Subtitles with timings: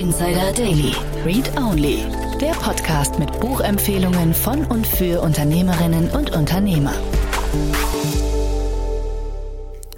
[0.00, 0.94] Insider Daily.
[1.26, 2.06] Read Only.
[2.40, 6.94] Der Podcast mit Buchempfehlungen von und für Unternehmerinnen und Unternehmer.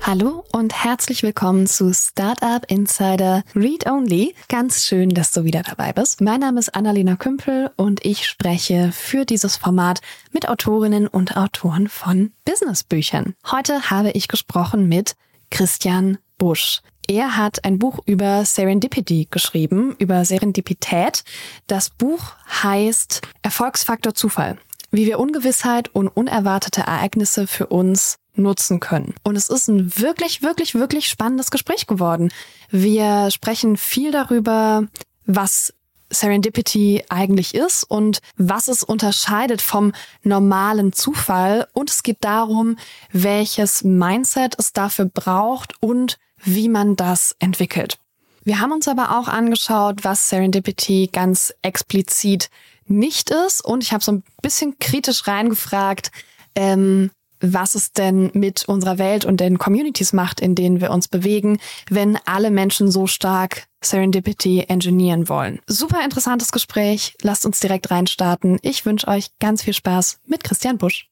[0.00, 4.34] Hallo und herzlich willkommen zu Startup Insider Read Only.
[4.48, 6.20] Ganz schön, dass du wieder dabei bist.
[6.20, 10.00] Mein Name ist Annalena Kümpel und ich spreche für dieses Format
[10.32, 13.36] mit Autorinnen und Autoren von Businessbüchern.
[13.52, 15.14] Heute habe ich gesprochen mit
[15.52, 16.80] Christian Busch.
[17.06, 21.22] Er hat ein Buch über Serendipity geschrieben, über Serendipität.
[21.68, 22.32] Das Buch
[22.64, 24.58] heißt Erfolgsfaktor Zufall.
[24.90, 29.14] Wie wir Ungewissheit und unerwartete Ereignisse für uns nutzen können.
[29.22, 32.32] Und es ist ein wirklich, wirklich, wirklich spannendes Gespräch geworden.
[32.72, 34.88] Wir sprechen viel darüber,
[35.26, 35.72] was
[36.10, 39.92] Serendipity eigentlich ist und was es unterscheidet vom
[40.24, 41.68] normalen Zufall.
[41.72, 42.78] Und es geht darum,
[43.12, 47.98] welches Mindset es dafür braucht und wie man das entwickelt.
[48.44, 52.50] Wir haben uns aber auch angeschaut, was Serendipity ganz explizit
[52.86, 53.64] nicht ist.
[53.64, 56.10] Und ich habe so ein bisschen kritisch reingefragt,
[56.54, 61.08] ähm, was es denn mit unserer Welt und den Communities macht, in denen wir uns
[61.08, 65.60] bewegen, wenn alle Menschen so stark Serendipity engineeren wollen.
[65.66, 67.16] Super interessantes Gespräch.
[67.22, 68.58] Lasst uns direkt reinstarten.
[68.62, 71.08] Ich wünsche euch ganz viel Spaß mit Christian Busch.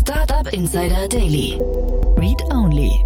[0.00, 1.58] Startup Insider Daily.
[2.24, 3.04] Read Only.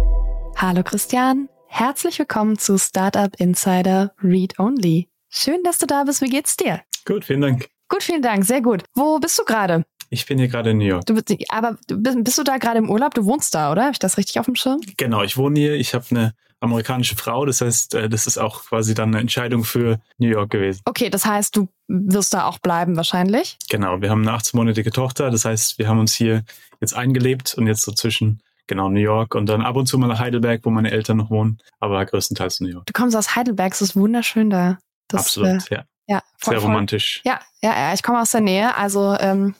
[0.55, 1.49] Hallo Christian.
[1.67, 5.09] Herzlich willkommen zu Startup Insider Read Only.
[5.27, 6.21] Schön, dass du da bist.
[6.21, 6.79] Wie geht's dir?
[7.03, 7.67] Gut, vielen Dank.
[7.89, 8.45] Gut, vielen Dank.
[8.45, 8.85] Sehr gut.
[8.95, 9.83] Wo bist du gerade?
[10.09, 11.05] Ich bin hier gerade in New York.
[11.05, 13.13] Du bist, aber bist du da gerade im Urlaub?
[13.13, 13.81] Du wohnst da, oder?
[13.81, 14.79] Habe ich das richtig auf dem Schirm?
[14.95, 15.73] Genau, ich wohne hier.
[15.73, 17.45] Ich habe eine amerikanische Frau.
[17.45, 20.79] Das heißt, äh, das ist auch quasi dann eine Entscheidung für New York gewesen.
[20.85, 23.57] Okay, das heißt, du wirst da auch bleiben wahrscheinlich?
[23.69, 25.29] Genau, wir haben eine 18-monatige Tochter.
[25.29, 26.45] Das heißt, wir haben uns hier
[26.79, 30.07] jetzt eingelebt und jetzt so zwischen genau New York und dann ab und zu mal
[30.07, 32.85] nach Heidelberg, wo meine Eltern noch wohnen, aber größtenteils New York.
[32.85, 34.77] Du kommst aus Heidelberg, es ist wunderschön da.
[35.09, 35.83] Das, Absolut, äh, ja.
[36.07, 37.21] Ja, voll, Sehr romantisch.
[37.21, 37.33] Voll.
[37.33, 39.53] Ja, ja, ja, ich komme aus der Nähe, also ähm,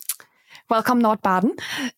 [0.67, 1.51] Welcome Nordbaden.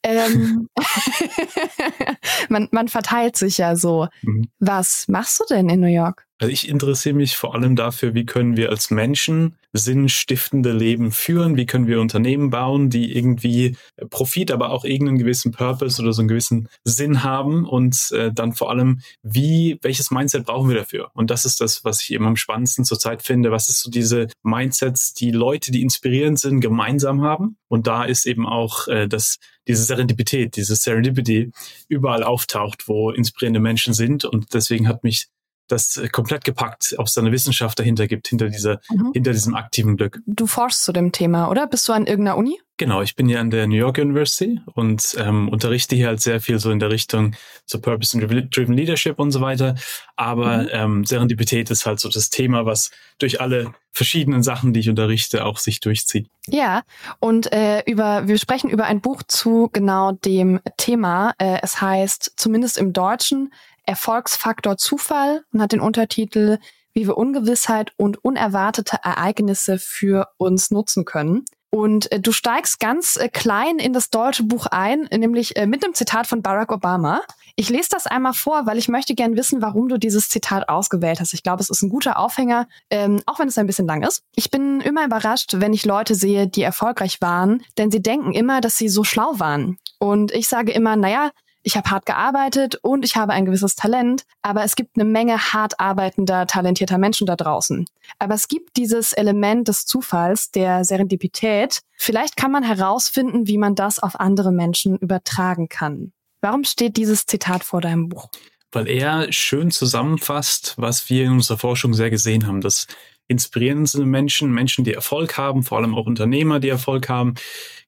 [0.04, 0.68] Ähm,
[2.50, 4.08] man, man verteilt sich ja so.
[4.22, 4.50] Mhm.
[4.60, 6.26] Was machst du denn in New York?
[6.42, 11.56] Also ich interessiere mich vor allem dafür, wie können wir als Menschen sinnstiftende Leben führen,
[11.56, 13.78] wie können wir Unternehmen bauen, die irgendwie
[14.10, 18.54] Profit, aber auch irgendeinen gewissen Purpose oder so einen gewissen Sinn haben und äh, dann
[18.54, 21.12] vor allem, wie, welches Mindset brauchen wir dafür?
[21.14, 23.52] Und das ist das, was ich eben am spannendsten zurzeit finde.
[23.52, 27.58] Was ist so diese Mindsets, die Leute, die inspirierend sind, gemeinsam haben?
[27.68, 29.38] Und da ist eben auch äh, das
[29.68, 31.52] diese Serendipität, diese Serendipity
[31.88, 34.26] überall auftaucht, wo inspirierende Menschen sind.
[34.26, 35.28] Und deswegen hat mich
[35.72, 39.12] das äh, komplett gepackt, ob es da eine Wissenschaft dahinter gibt, hinter dieser, mhm.
[39.14, 40.20] hinter diesem aktiven Glück.
[40.26, 41.68] Du forschst zu dem Thema, oder?
[41.68, 42.60] Bist du an irgendeiner Uni?
[42.82, 46.42] Genau, ich bin hier an der New York University und ähm, unterrichte hier halt sehr
[46.42, 47.36] viel so in der Richtung
[47.68, 49.76] so Purpose and Driven Leadership und so weiter.
[50.16, 50.70] Aber mhm.
[50.72, 52.90] ähm, Serendipität ist halt so das Thema, was
[53.20, 56.28] durch alle verschiedenen Sachen, die ich unterrichte, auch sich durchzieht.
[56.48, 56.82] Ja,
[57.20, 61.34] und äh, über wir sprechen über ein Buch zu genau dem Thema.
[61.38, 63.54] Äh, es heißt zumindest im Deutschen
[63.92, 66.60] Erfolgsfaktor Zufall und hat den Untertitel
[66.94, 71.44] Wie wir Ungewissheit und unerwartete Ereignisse für uns nutzen können.
[71.70, 75.84] Und äh, du steigst ganz äh, klein in das deutsche Buch ein, nämlich äh, mit
[75.84, 77.22] einem Zitat von Barack Obama.
[77.56, 81.20] Ich lese das einmal vor, weil ich möchte gern wissen, warum du dieses Zitat ausgewählt
[81.20, 81.34] hast.
[81.34, 84.24] Ich glaube, es ist ein guter Aufhänger, ähm, auch wenn es ein bisschen lang ist.
[84.36, 88.60] Ich bin immer überrascht, wenn ich Leute sehe, die erfolgreich waren, denn sie denken immer,
[88.62, 89.78] dass sie so schlau waren.
[90.00, 91.32] Und ich sage immer, naja,
[91.64, 95.38] ich habe hart gearbeitet und ich habe ein gewisses Talent, aber es gibt eine Menge
[95.54, 97.86] hart arbeitender, talentierter Menschen da draußen.
[98.20, 101.82] Aber es gibt dieses Element des Zufalls, der Serendipität.
[101.98, 106.14] Vielleicht kann man herausfinden, wie man das auf andere Menschen übertragen kann.
[106.42, 108.30] Warum steht dieses Zitat vor deinem Buch?
[108.72, 112.88] Weil er schön zusammenfasst, was wir in unserer Forschung sehr gesehen haben, dass
[113.32, 117.36] inspirierende Menschen, Menschen, die Erfolg haben, vor allem auch Unternehmer, die Erfolg haben,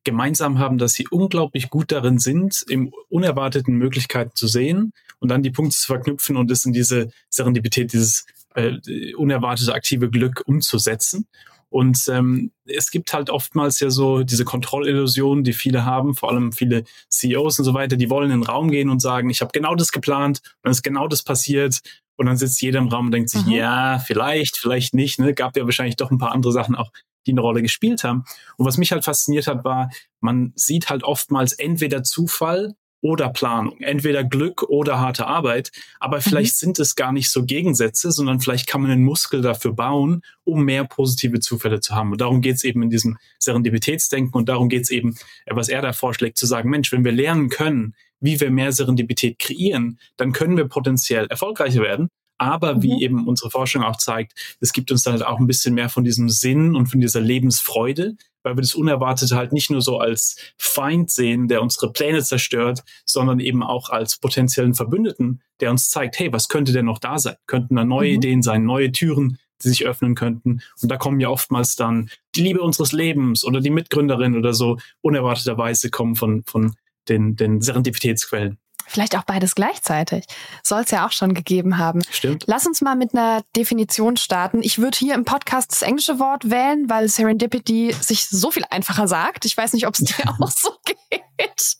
[0.03, 5.43] gemeinsam haben, dass sie unglaublich gut darin sind, im unerwarteten Möglichkeiten zu sehen und dann
[5.43, 8.25] die Punkte zu verknüpfen und es in diese Serendipität, dieses
[8.55, 11.27] äh, unerwartete aktive Glück umzusetzen.
[11.73, 16.51] Und ähm, es gibt halt oftmals ja so diese Kontrollillusion, die viele haben, vor allem
[16.51, 19.49] viele CEOs und so weiter, die wollen in den Raum gehen und sagen, ich habe
[19.51, 21.79] genau das geplant dann ist genau das passiert.
[22.15, 23.51] Und dann sitzt jeder im Raum und denkt sich, mhm.
[23.51, 25.19] ja, vielleicht, vielleicht nicht.
[25.19, 25.33] Ne?
[25.33, 26.91] Gab ja wahrscheinlich doch ein paar andere Sachen auch,
[27.25, 28.25] die eine Rolle gespielt haben.
[28.57, 29.89] Und was mich halt fasziniert hat, war,
[30.19, 36.21] man sieht halt oftmals entweder Zufall oder Planung, entweder Glück oder harte Arbeit, aber mhm.
[36.21, 36.65] vielleicht mhm.
[36.65, 40.63] sind es gar nicht so Gegensätze, sondern vielleicht kann man einen Muskel dafür bauen, um
[40.63, 42.13] mehr positive Zufälle zu haben.
[42.13, 45.81] Und darum geht es eben in diesem Serendipitätsdenken und darum geht es eben, was er
[45.81, 47.93] da vorschlägt, zu sagen, Mensch, wenn wir lernen können,
[48.23, 52.99] wie wir mehr Serendipität kreieren, dann können wir potenziell erfolgreicher werden, Aber wie mhm.
[52.99, 56.03] eben unsere Forschung auch zeigt, es gibt uns dann halt auch ein bisschen mehr von
[56.03, 60.35] diesem Sinn und von dieser Lebensfreude, weil wir das Unerwartete halt nicht nur so als
[60.57, 66.19] Feind sehen, der unsere Pläne zerstört, sondern eben auch als potenziellen Verbündeten, der uns zeigt,
[66.19, 67.35] hey, was könnte denn noch da sein?
[67.47, 68.15] Könnten da neue mhm.
[68.15, 70.61] Ideen sein, neue Türen, die sich öffnen könnten.
[70.81, 74.77] Und da kommen ja oftmals dann die Liebe unseres Lebens oder die Mitgründerin oder so
[75.01, 76.75] unerwarteterweise kommen von, von
[77.09, 78.57] den, den Serendipitätsquellen.
[78.85, 80.25] Vielleicht auch beides gleichzeitig.
[80.61, 82.01] Soll es ja auch schon gegeben haben.
[82.11, 82.43] Stimmt.
[82.47, 84.61] Lass uns mal mit einer Definition starten.
[84.61, 89.07] Ich würde hier im Podcast das englische Wort wählen, weil Serendipity sich so viel einfacher
[89.07, 89.45] sagt.
[89.45, 91.77] Ich weiß nicht, ob es dir auch so geht.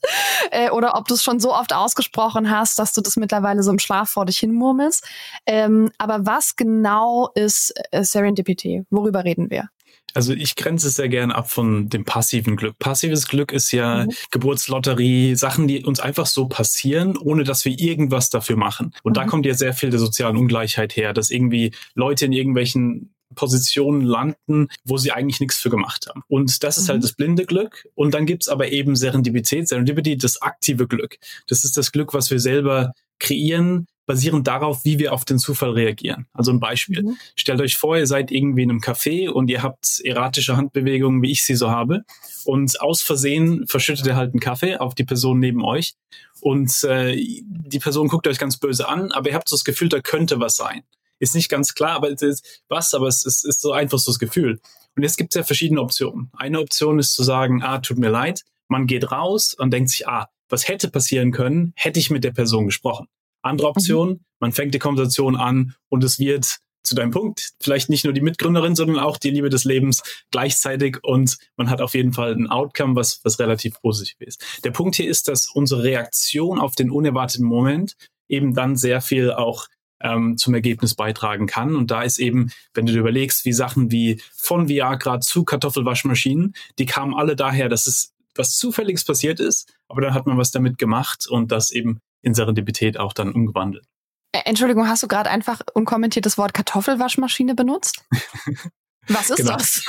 [0.50, 3.70] Äh, oder ob du es schon so oft ausgesprochen hast, dass du das mittlerweile so
[3.70, 5.06] im Schlaf vor dich hinmurmelst.
[5.46, 8.84] Ähm, aber was genau ist äh, Serendipity?
[8.90, 9.68] Worüber reden wir?
[10.14, 12.78] Also ich grenze es sehr gerne ab von dem passiven Glück.
[12.78, 14.10] Passives Glück ist ja mhm.
[14.30, 18.94] Geburtslotterie, Sachen, die uns einfach so passieren, ohne dass wir irgendwas dafür machen.
[19.02, 19.14] Und mhm.
[19.14, 24.02] da kommt ja sehr viel der sozialen Ungleichheit her, dass irgendwie Leute in irgendwelchen Positionen
[24.02, 26.22] landen, wo sie eigentlich nichts für gemacht haben.
[26.28, 27.02] Und das ist halt mhm.
[27.02, 27.88] halt das blinde Glück.
[27.94, 31.18] Und dann gibt's aber eben Serendipität, Serendipity, das aktive Glück.
[31.48, 35.70] Das ist das Glück, was wir selber kreieren, basierend darauf, wie wir auf den Zufall
[35.70, 36.26] reagieren.
[36.32, 37.02] Also ein Beispiel.
[37.02, 37.16] Mhm.
[37.36, 41.30] Stellt euch vor, ihr seid irgendwie in einem Café und ihr habt erratische Handbewegungen, wie
[41.30, 42.04] ich sie so habe.
[42.44, 45.94] Und aus Versehen verschüttet ihr halt einen Kaffee auf die Person neben euch.
[46.40, 49.88] Und äh, die Person guckt euch ganz böse an, aber ihr habt so das Gefühl,
[49.88, 50.82] da könnte was sein.
[51.18, 54.10] Ist nicht ganz klar, aber es ist was, aber es ist, ist so einfach so
[54.10, 54.60] das Gefühl.
[54.96, 56.30] Und jetzt gibt es ja verschiedene Optionen.
[56.36, 58.42] Eine Option ist zu sagen, ah, tut mir leid.
[58.68, 62.32] Man geht raus und denkt sich, ah, was hätte passieren können, hätte ich mit der
[62.32, 63.08] Person gesprochen.
[63.44, 64.20] Andere Option, mhm.
[64.40, 68.20] man fängt die Konversation an und es wird zu deinem Punkt, vielleicht nicht nur die
[68.20, 72.50] Mitgründerin, sondern auch die Liebe des Lebens gleichzeitig und man hat auf jeden Fall ein
[72.50, 74.60] Outcome, was, was relativ positiv ist.
[74.64, 77.96] Der Punkt hier ist, dass unsere Reaktion auf den unerwarteten Moment
[78.28, 79.66] eben dann sehr viel auch
[80.00, 81.74] ähm, zum Ergebnis beitragen kann.
[81.74, 86.54] Und da ist eben, wenn du dir überlegst, wie Sachen wie von Viagra zu Kartoffelwaschmaschinen,
[86.78, 90.50] die kamen alle daher, dass es was Zufälliges passiert ist, aber dann hat man was
[90.50, 93.84] damit gemacht und das eben in Serendipität auch dann umgewandelt.
[94.32, 98.04] Entschuldigung, hast du gerade einfach unkommentiert das Wort Kartoffelwaschmaschine benutzt?
[99.06, 99.52] Was ist genau.
[99.52, 99.84] das?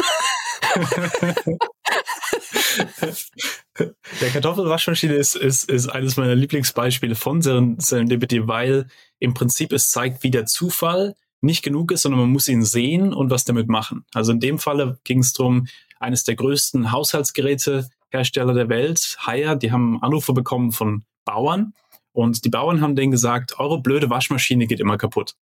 [4.22, 8.88] Der Kartoffelwaschmaschine ist, ist, ist eines meiner Lieblingsbeispiele von Serendipity, weil
[9.20, 13.14] im Prinzip es zeigt, wie der Zufall nicht genug ist, sondern man muss ihn sehen
[13.14, 14.06] und was damit machen.
[14.14, 15.68] Also in dem Falle ging es darum,
[16.00, 21.74] eines der größten Haushaltsgerätehersteller der Welt, Haier, die haben Anrufe bekommen von Bauern
[22.16, 25.36] und die Bauern haben denen gesagt, eure blöde Waschmaschine geht immer kaputt.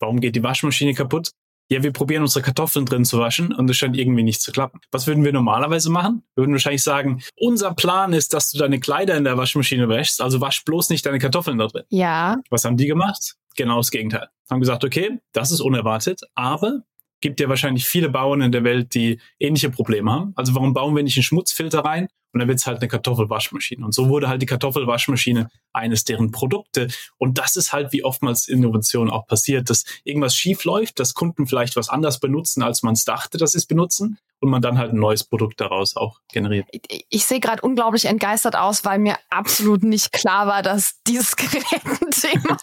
[0.00, 1.30] Warum geht die Waschmaschine kaputt?
[1.70, 4.80] Ja, wir probieren unsere Kartoffeln drin zu waschen und es scheint irgendwie nicht zu klappen.
[4.90, 6.22] Was würden wir normalerweise machen?
[6.34, 10.20] Wir würden wahrscheinlich sagen, unser Plan ist, dass du deine Kleider in der Waschmaschine wäschst,
[10.20, 11.84] also wasch bloß nicht deine Kartoffeln da drin.
[11.88, 12.36] Ja.
[12.50, 13.36] Was haben die gemacht?
[13.56, 14.28] Genau das Gegenteil.
[14.50, 16.82] Haben gesagt, okay, das ist unerwartet, aber
[17.24, 20.32] gibt ja wahrscheinlich viele Bauern in der Welt, die ähnliche Probleme haben.
[20.36, 23.82] Also warum bauen wir nicht einen Schmutzfilter rein und dann wird's halt eine Kartoffelwaschmaschine.
[23.82, 26.88] Und so wurde halt die Kartoffelwaschmaschine eines deren Produkte.
[27.16, 31.46] Und das ist halt, wie oftmals Innovation auch passiert, dass irgendwas schief läuft, dass Kunden
[31.46, 34.76] vielleicht was anders benutzen, als man es dachte, dass sie es benutzen und man dann
[34.76, 36.68] halt ein neues Produkt daraus auch generiert.
[36.70, 41.34] Ich, ich sehe gerade unglaublich entgeistert aus, weil mir absolut nicht klar war, dass dieses
[41.36, 42.58] Gerät ein Thema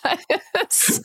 [0.67, 1.01] ist.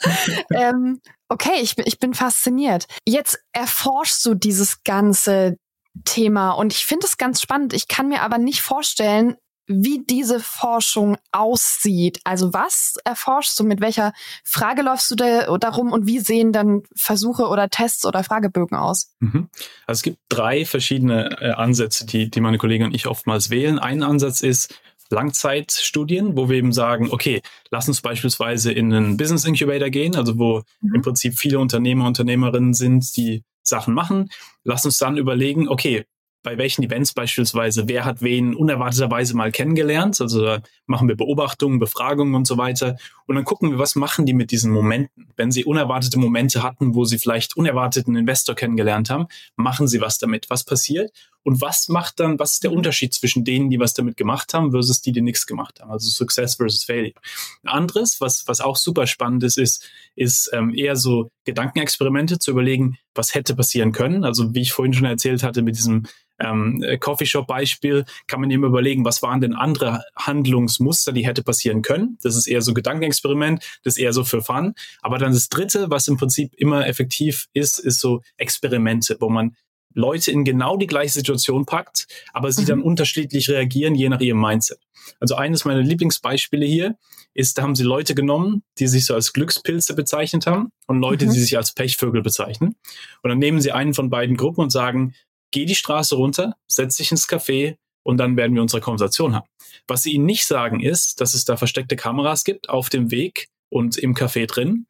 [0.52, 2.86] ähm, okay, ich, ich bin fasziniert.
[3.06, 5.56] Jetzt erforschst du dieses ganze
[6.04, 6.50] Thema.
[6.50, 7.72] Und ich finde es ganz spannend.
[7.72, 12.20] Ich kann mir aber nicht vorstellen, wie diese Forschung aussieht.
[12.24, 14.12] Also was erforschst du, mit welcher
[14.44, 19.12] Frage läufst du da, darum und wie sehen dann Versuche oder Tests oder Fragebögen aus?
[19.20, 19.48] Mhm.
[19.86, 23.78] Also es gibt drei verschiedene äh, Ansätze, die, die meine Kollegen und ich oftmals wählen.
[23.78, 24.74] Ein Ansatz ist
[25.10, 30.38] Langzeitstudien, wo wir eben sagen, okay, lass uns beispielsweise in einen Business Incubator gehen, also
[30.38, 30.94] wo mhm.
[30.96, 34.30] im Prinzip viele Unternehmer, Unternehmerinnen sind, die Sachen machen.
[34.64, 36.04] Lass uns dann überlegen, okay,
[36.46, 40.20] bei welchen Events beispielsweise, wer hat wen unerwarteterweise mal kennengelernt.
[40.20, 42.96] Also da machen wir Beobachtungen, Befragungen und so weiter.
[43.26, 45.26] Und dann gucken wir, was machen die mit diesen Momenten.
[45.36, 49.26] Wenn sie unerwartete Momente hatten, wo sie vielleicht unerwarteten Investor kennengelernt haben,
[49.56, 50.48] machen sie was damit.
[50.48, 51.10] Was passiert?
[51.46, 54.72] Und was macht dann, was ist der Unterschied zwischen denen, die was damit gemacht haben,
[54.72, 55.92] versus die, die nichts gemacht haben?
[55.92, 57.14] Also Success versus Failure.
[57.62, 62.50] Ein anderes, was, was auch super spannend ist, ist, ist ähm, eher so Gedankenexperimente zu
[62.50, 64.24] überlegen, was hätte passieren können.
[64.24, 66.08] Also wie ich vorhin schon erzählt hatte mit diesem
[66.40, 72.18] ähm, Coffeeshop-Beispiel kann man eben überlegen, was waren denn andere Handlungsmuster, die hätte passieren können.
[72.22, 74.74] Das ist eher so Gedankenexperiment, das ist eher so für Fun.
[75.00, 79.56] Aber dann das Dritte, was im Prinzip immer effektiv ist, ist so Experimente, wo man
[79.96, 82.66] Leute in genau die gleiche Situation packt, aber sie mhm.
[82.66, 84.78] dann unterschiedlich reagieren, je nach ihrem Mindset.
[85.20, 86.96] Also eines meiner Lieblingsbeispiele hier
[87.32, 91.26] ist, da haben sie Leute genommen, die sich so als Glückspilze bezeichnet haben und Leute,
[91.26, 91.32] mhm.
[91.32, 92.76] die sich als Pechvögel bezeichnen.
[93.22, 95.14] Und dann nehmen sie einen von beiden Gruppen und sagen,
[95.50, 99.48] geh die Straße runter, setz dich ins Café und dann werden wir unsere Konversation haben.
[99.88, 103.48] Was sie ihnen nicht sagen ist, dass es da versteckte Kameras gibt auf dem Weg
[103.70, 104.86] und im Café drin,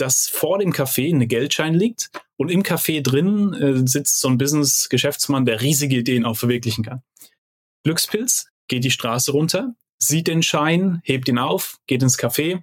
[0.00, 4.38] dass vor dem Café eine Geldschein liegt und im Café drin äh, sitzt so ein
[4.38, 7.02] Business-Geschäftsmann, der riesige Ideen auch verwirklichen kann.
[7.84, 12.62] Glückspilz geht die Straße runter, sieht den Schein, hebt ihn auf, geht ins Café,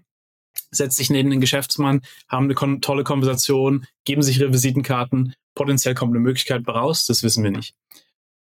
[0.72, 6.12] setzt sich neben den Geschäftsmann, haben eine tolle Konversation, geben sich ihre Visitenkarten, potenziell kommt
[6.12, 7.76] eine Möglichkeit raus, das wissen wir nicht.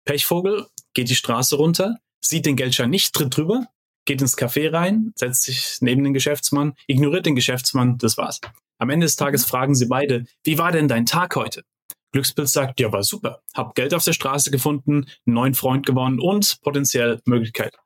[0.05, 3.67] Pechvogel geht die Straße runter, sieht den Geldschein nicht, tritt drüber,
[4.05, 8.41] geht ins Café rein, setzt sich neben den Geschäftsmann, ignoriert den Geschäftsmann, das war's.
[8.83, 11.63] Am Ende des Tages fragen sie beide, wie war denn dein Tag heute?
[12.11, 13.41] Glückspilz sagt, ja, war super.
[13.55, 17.77] Hab Geld auf der Straße gefunden, einen neuen Freund gewonnen und potenziell Möglichkeit.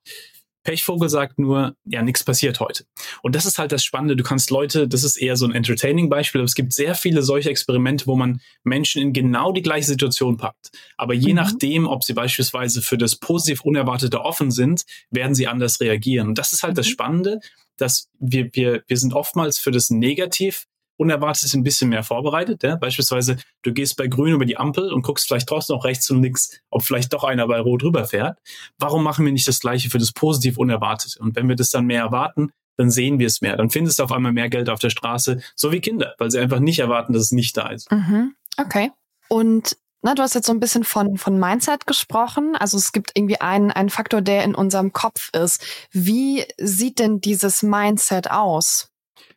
[0.62, 2.86] Pechvogel sagt nur, ja, nichts passiert heute.
[3.20, 4.16] Und das ist halt das Spannende.
[4.16, 7.50] Du kannst Leute, das ist eher so ein Entertaining-Beispiel, aber es gibt sehr viele solche
[7.50, 10.70] Experimente, wo man Menschen in genau die gleiche Situation packt.
[10.96, 11.36] Aber je mhm.
[11.36, 16.28] nachdem, ob sie beispielsweise für das positiv Unerwartete offen sind, werden sie anders reagieren.
[16.28, 16.76] Und das ist halt mhm.
[16.76, 17.40] das Spannende,
[17.76, 22.62] dass wir, wir, wir sind oftmals für das Negativ unerwartet ein bisschen mehr vorbereitet.
[22.62, 22.76] Ja?
[22.76, 26.22] Beispielsweise, du gehst bei Grün über die Ampel und guckst vielleicht draußen noch rechts und
[26.22, 28.38] links, ob vielleicht doch einer bei Rot rüberfährt.
[28.78, 31.18] Warum machen wir nicht das Gleiche für das positiv Unerwartete?
[31.20, 33.56] Und wenn wir das dann mehr erwarten, dann sehen wir es mehr.
[33.56, 36.38] Dann findest du auf einmal mehr Geld auf der Straße, so wie Kinder, weil sie
[36.38, 37.90] einfach nicht erwarten, dass es nicht da ist.
[37.90, 38.34] Mhm.
[38.58, 38.90] Okay.
[39.28, 42.54] Und na, du hast jetzt so ein bisschen von, von Mindset gesprochen.
[42.56, 45.64] Also es gibt irgendwie einen, einen Faktor, der in unserem Kopf ist.
[45.90, 48.90] Wie sieht denn dieses Mindset aus?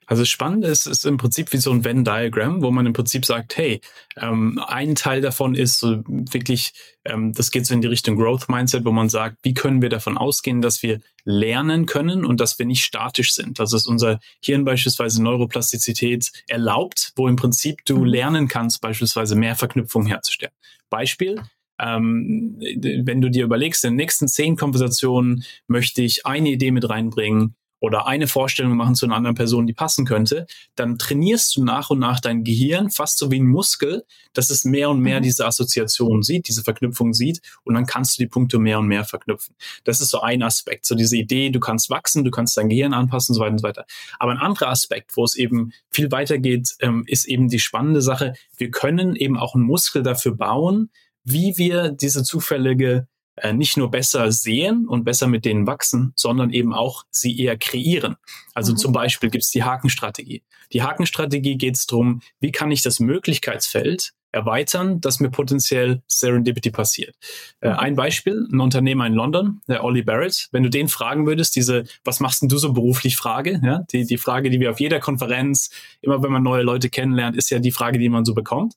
[0.10, 3.56] Also spannend ist, ist im Prinzip wie so ein Venn-Diagramm, wo man im Prinzip sagt,
[3.58, 3.80] hey,
[4.18, 6.74] ähm, ein Teil davon ist so wirklich,
[7.06, 9.90] ähm, das geht so in die Richtung Growth Mindset, wo man sagt, wie können wir
[9.90, 13.60] davon ausgehen, dass wir lernen können und dass wir nicht statisch sind.
[13.60, 18.06] Also dass unser Hirn beispielsweise Neuroplastizität erlaubt, wo im Prinzip du mhm.
[18.06, 20.54] lernen kannst, beispielsweise mehr Verknüpfungen herzustellen.
[20.90, 21.40] Beispiel,
[21.80, 26.90] ähm, wenn du dir überlegst, in den nächsten zehn Konversationen möchte ich eine Idee mit
[26.90, 31.64] reinbringen, oder eine Vorstellung machen zu einer anderen Person, die passen könnte, dann trainierst du
[31.64, 35.20] nach und nach dein Gehirn fast so wie ein Muskel, dass es mehr und mehr
[35.20, 35.24] mhm.
[35.24, 39.06] diese Assoziationen sieht, diese Verknüpfung sieht und dann kannst du die Punkte mehr und mehr
[39.06, 39.56] verknüpfen.
[39.84, 42.94] Das ist so ein Aspekt, so diese Idee, du kannst wachsen, du kannst dein Gehirn
[42.94, 43.86] anpassen und so weiter und so weiter.
[44.20, 48.02] Aber ein anderer Aspekt, wo es eben viel weiter geht, ähm, ist eben die spannende
[48.02, 50.90] Sache, wir können eben auch einen Muskel dafür bauen,
[51.24, 53.08] wie wir diese zufällige
[53.42, 57.58] äh, nicht nur besser sehen und besser mit denen wachsen, sondern eben auch sie eher
[57.58, 58.16] kreieren.
[58.54, 58.78] Also mhm.
[58.78, 60.44] zum Beispiel gibt es die Hakenstrategie.
[60.74, 66.72] Die Hakenstrategie geht es darum, wie kann ich das Möglichkeitsfeld erweitern, dass mir potenziell Serendipity
[66.72, 67.16] passiert.
[67.62, 67.76] Äh, mhm.
[67.76, 71.86] ein Beispiel, ein Unternehmer in London, der Ollie Barrett, wenn du den fragen würdest, diese,
[72.04, 75.00] was machst denn du so beruflich Frage, ja, die, die Frage, die wir auf jeder
[75.00, 75.70] Konferenz,
[76.02, 78.76] immer wenn man neue Leute kennenlernt, ist ja die Frage, die man so bekommt.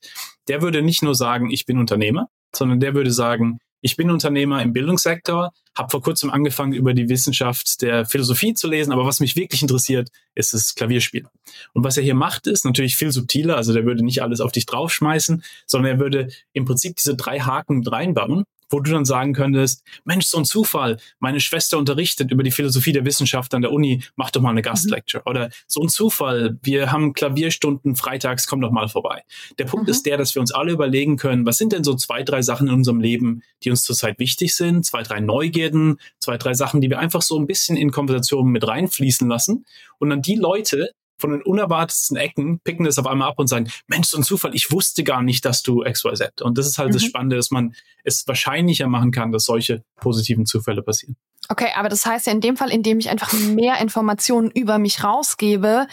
[0.48, 4.62] Der würde nicht nur sagen, ich bin Unternehmer, sondern der würde sagen, ich bin Unternehmer
[4.62, 9.20] im Bildungssektor, habe vor kurzem angefangen, über die Wissenschaft der Philosophie zu lesen, aber was
[9.20, 11.26] mich wirklich interessiert, ist das Klavierspiel.
[11.74, 14.52] Und was er hier macht, ist natürlich viel subtiler, also der würde nicht alles auf
[14.52, 19.04] dich draufschmeißen, sondern er würde im Prinzip diese drei Haken mit reinbauen wo du dann
[19.04, 23.62] sagen könntest, Mensch, so ein Zufall, meine Schwester unterrichtet über die Philosophie der Wissenschaft an
[23.62, 25.22] der Uni, mach doch mal eine Gastlecture.
[25.24, 25.30] Mhm.
[25.30, 29.22] Oder so ein Zufall, wir haben Klavierstunden freitags, komm doch mal vorbei.
[29.58, 29.92] Der Punkt mhm.
[29.92, 32.68] ist der, dass wir uns alle überlegen können, was sind denn so zwei, drei Sachen
[32.68, 36.90] in unserem Leben, die uns zurzeit wichtig sind, zwei, drei Neugierden, zwei, drei Sachen, die
[36.90, 39.66] wir einfach so ein bisschen in Konversationen mit reinfließen lassen
[39.98, 43.70] und dann die Leute, von den unerwartetsten Ecken picken das auf einmal ab und sagen,
[43.86, 46.42] Mensch, so ein Zufall, ich wusste gar nicht, dass du XYZ.
[46.42, 46.94] Und das ist halt mhm.
[46.94, 51.16] das Spannende, dass man es wahrscheinlicher machen kann, dass solche positiven Zufälle passieren.
[51.48, 55.02] Okay, aber das heißt ja in dem Fall, indem ich einfach mehr Informationen über mich
[55.04, 55.86] rausgebe,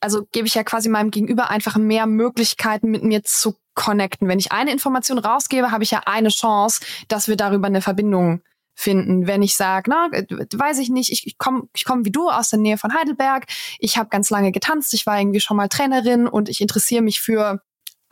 [0.00, 4.26] also gebe ich ja quasi meinem Gegenüber einfach mehr Möglichkeiten, mit mir zu connecten.
[4.26, 8.42] Wenn ich eine Information rausgebe, habe ich ja eine Chance, dass wir darüber eine Verbindung
[8.76, 9.26] finden.
[9.26, 12.50] Wenn ich sage, na, weiß ich nicht, ich, ich komme ich komm wie du aus
[12.50, 13.46] der Nähe von Heidelberg,
[13.80, 17.20] ich habe ganz lange getanzt, ich war irgendwie schon mal Trainerin und ich interessiere mich
[17.20, 17.62] für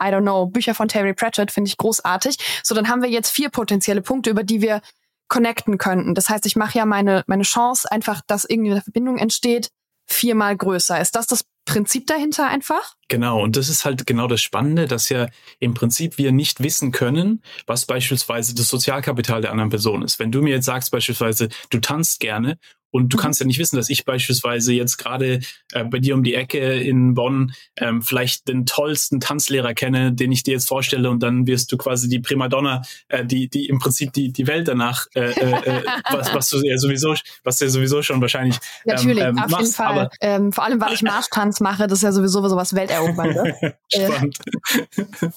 [0.03, 2.37] I don't know, Bücher von Terry Pratchett finde ich großartig.
[2.63, 4.81] So, dann haben wir jetzt vier potenzielle Punkte, über die wir
[5.27, 6.15] connecten könnten.
[6.15, 9.69] Das heißt, ich mache ja meine, meine Chance einfach, dass irgendwie eine Verbindung entsteht,
[10.05, 10.99] viermal größer.
[10.99, 12.95] Ist das das Prinzip dahinter einfach?
[13.07, 15.27] Genau, und das ist halt genau das Spannende, dass ja
[15.59, 20.19] im Prinzip wir nicht wissen können, was beispielsweise das Sozialkapital der anderen Person ist.
[20.19, 22.57] Wenn du mir jetzt sagst beispielsweise, du tanzt gerne
[22.95, 23.21] Und du mhm.
[23.21, 25.41] kannst ja nicht wissen, dass ich beispielsweise jetzt gerade
[25.73, 30.31] äh, bei dir um die Ecke in Bonn ähm, vielleicht den tollsten Tanzlehrer kenne, den
[30.31, 33.79] ich dir jetzt vorstelle und dann wirst du quasi die Primadonna, äh, die, die im
[33.79, 37.65] Prinzip die, die Welt danach, äh, äh, äh was, was du ja sowieso, was du
[37.65, 39.99] ja sowieso schon wahrscheinlich ähm, Natürlich, ähm, auf machst, jeden Fall.
[39.99, 43.55] Aber, ähm, vor allem, weil ich Marschtanz mache, das ist ja sowieso sowas Welteroberndes.
[43.93, 44.37] Spannend.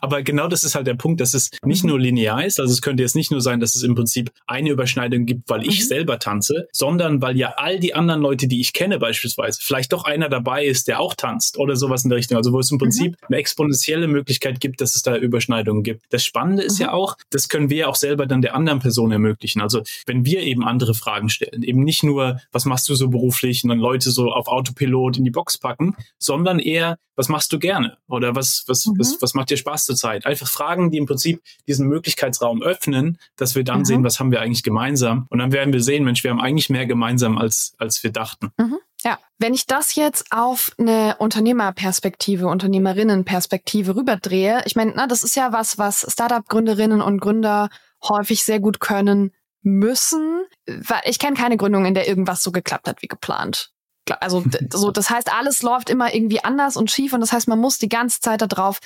[0.01, 1.91] aber genau das ist halt der Punkt, dass es nicht mhm.
[1.91, 4.71] nur linear ist, also es könnte jetzt nicht nur sein, dass es im Prinzip eine
[4.71, 5.85] Überschneidung gibt, weil ich mhm.
[5.85, 10.05] selber tanze, sondern weil ja all die anderen Leute, die ich kenne beispielsweise, vielleicht doch
[10.05, 12.37] einer dabei ist, der auch tanzt oder sowas in der Richtung.
[12.37, 13.27] Also wo es im Prinzip mhm.
[13.29, 16.03] eine exponentielle Möglichkeit gibt, dass es da Überschneidungen gibt.
[16.11, 16.87] Das Spannende ist mhm.
[16.87, 19.61] ja auch, das können wir ja auch selber dann der anderen Person ermöglichen.
[19.61, 23.65] Also wenn wir eben andere Fragen stellen, eben nicht nur, was machst du so beruflich
[23.65, 27.59] und dann Leute so auf Autopilot in die Box packen, sondern eher, was machst du
[27.59, 28.95] gerne oder was, was, mhm.
[28.99, 30.25] was, was macht dir Spaß zur Zeit?
[30.25, 33.85] Einfach Fragen, die im Prinzip diesen Möglichkeitsraum öffnen, dass wir dann mhm.
[33.85, 35.27] sehen, was haben wir eigentlich gemeinsam.
[35.29, 38.53] Und dann werden wir sehen, Mensch, wir haben eigentlich mehr gemeinsam als, als wir dachten.
[38.57, 38.79] Mhm.
[39.05, 45.37] Ja, wenn ich das jetzt auf eine Unternehmerperspektive, Unternehmerinnenperspektive rüberdrehe, ich meine, na, das ist
[45.37, 47.69] ja was, was Startup-Gründerinnen und Gründer
[48.03, 50.43] häufig sehr gut können müssen.
[50.67, 53.73] Weil ich kenne keine Gründung, in der irgendwas so geklappt hat wie geplant.
[54.21, 57.59] Also so, das heißt, alles läuft immer irgendwie anders und schief und das heißt, man
[57.59, 58.79] muss die ganze Zeit darauf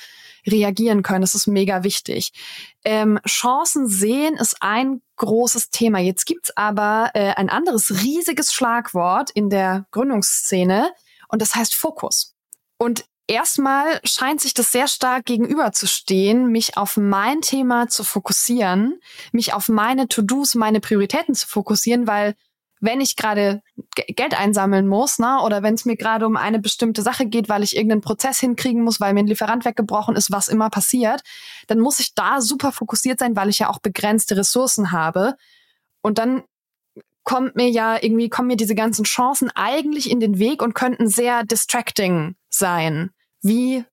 [0.47, 1.23] reagieren können.
[1.23, 2.33] Das ist mega wichtig.
[2.85, 5.99] Ähm, Chancen sehen ist ein großes Thema.
[5.99, 10.91] Jetzt gibt's aber äh, ein anderes riesiges Schlagwort in der Gründungsszene
[11.29, 12.35] und das heißt Fokus.
[12.79, 19.01] Und erstmal scheint sich das sehr stark gegenüberzustehen, mich auf mein Thema zu fokussieren,
[19.33, 22.35] mich auf meine To-Dos, meine Prioritäten zu fokussieren, weil
[22.83, 23.62] wenn ich gerade
[23.95, 27.62] Geld einsammeln muss, ne, oder wenn es mir gerade um eine bestimmte Sache geht, weil
[27.62, 31.23] ich irgendeinen Prozess hinkriegen muss, weil mir ein Lieferant weggebrochen ist, was immer passiert,
[31.69, 35.37] dann muss ich da super fokussiert sein, weil ich ja auch begrenzte Ressourcen habe.
[36.03, 36.43] Und dann
[37.23, 41.07] kommt mir ja irgendwie, kommen mir diese ganzen Chancen eigentlich in den Weg und könnten
[41.07, 43.11] sehr distracting sein.
[43.43, 43.85] Wie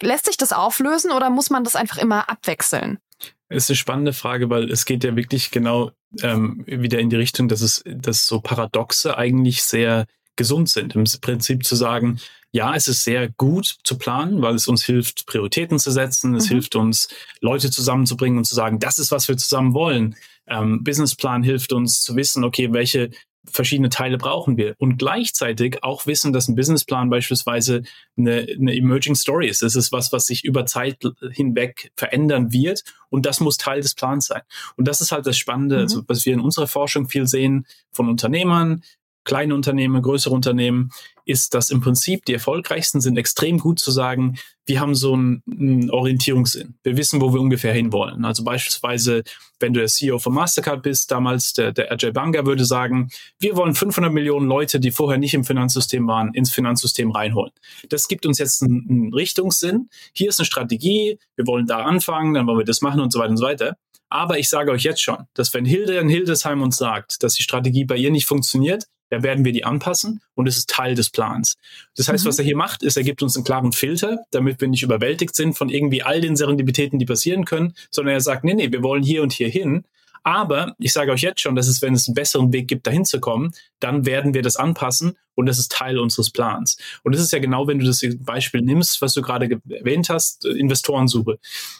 [0.00, 3.00] lässt sich das auflösen oder muss man das einfach immer abwechseln?
[3.48, 5.90] Ist eine spannende Frage, weil es geht ja wirklich genau
[6.22, 10.06] ähm, wieder in die Richtung, dass es, dass so Paradoxe eigentlich sehr
[10.36, 10.94] gesund sind.
[10.94, 12.20] Im Prinzip zu sagen,
[12.52, 16.34] ja, es ist sehr gut zu planen, weil es uns hilft, Prioritäten zu setzen.
[16.34, 16.54] Es mhm.
[16.54, 17.08] hilft uns,
[17.40, 20.16] Leute zusammenzubringen und zu sagen, das ist, was wir zusammen wollen.
[20.48, 23.10] Ähm, Businessplan hilft uns zu wissen, okay, welche
[23.44, 27.82] verschiedene Teile brauchen wir und gleichzeitig auch wissen, dass ein Businessplan beispielsweise
[28.16, 29.62] eine, eine Emerging Story ist.
[29.62, 30.98] Das ist was, was sich über Zeit
[31.32, 34.42] hinweg verändern wird und das muss Teil des Plans sein.
[34.76, 35.82] Und das ist halt das Spannende, mhm.
[35.82, 38.82] also was wir in unserer Forschung viel sehen von Unternehmern,
[39.30, 40.90] kleine Unternehmen, größere Unternehmen,
[41.24, 45.44] ist, dass im Prinzip die erfolgreichsten sind extrem gut zu sagen, wir haben so einen,
[45.48, 46.74] einen Orientierungssinn.
[46.82, 48.24] Wir wissen, wo wir ungefähr hinwollen.
[48.24, 49.22] Also beispielsweise,
[49.60, 53.54] wenn du der CEO von Mastercard bist, damals der, der Ajay Banga würde sagen, wir
[53.54, 57.52] wollen 500 Millionen Leute, die vorher nicht im Finanzsystem waren, ins Finanzsystem reinholen.
[57.88, 59.90] Das gibt uns jetzt einen, einen Richtungssinn.
[60.12, 61.20] Hier ist eine Strategie.
[61.36, 63.76] Wir wollen da anfangen, dann wollen wir das machen und so weiter und so weiter.
[64.08, 67.44] Aber ich sage euch jetzt schon, dass wenn Hilde in Hildesheim uns sagt, dass die
[67.44, 71.10] Strategie bei ihr nicht funktioniert, da werden wir die anpassen und es ist Teil des
[71.10, 71.56] Plans.
[71.96, 72.28] Das heißt, mhm.
[72.28, 75.36] was er hier macht, ist, er gibt uns einen klaren Filter, damit wir nicht überwältigt
[75.36, 78.82] sind von irgendwie all den Serendipitäten, die passieren können, sondern er sagt, nee, nee, wir
[78.82, 79.84] wollen hier und hier hin
[80.22, 83.04] aber ich sage euch jetzt schon, dass es, wenn es einen besseren Weg gibt, dahin
[83.04, 86.76] zu kommen, dann werden wir das anpassen und das ist Teil unseres Plans.
[87.02, 90.44] Und das ist ja genau, wenn du das Beispiel nimmst, was du gerade erwähnt hast,
[90.44, 91.38] äh, Investorensuche.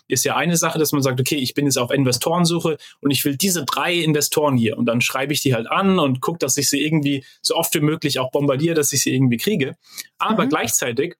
[0.09, 3.25] Ist ja eine Sache, dass man sagt, okay, ich bin jetzt auf Investorensuche und ich
[3.25, 4.79] will diese drei Investoren hier.
[4.79, 7.75] Und dann schreibe ich die halt an und gucke, dass ich sie irgendwie so oft
[7.75, 9.77] wie möglich auch bombardiere, dass ich sie irgendwie kriege.
[10.19, 10.51] Aber mhm.
[10.51, 11.17] gleichzeitig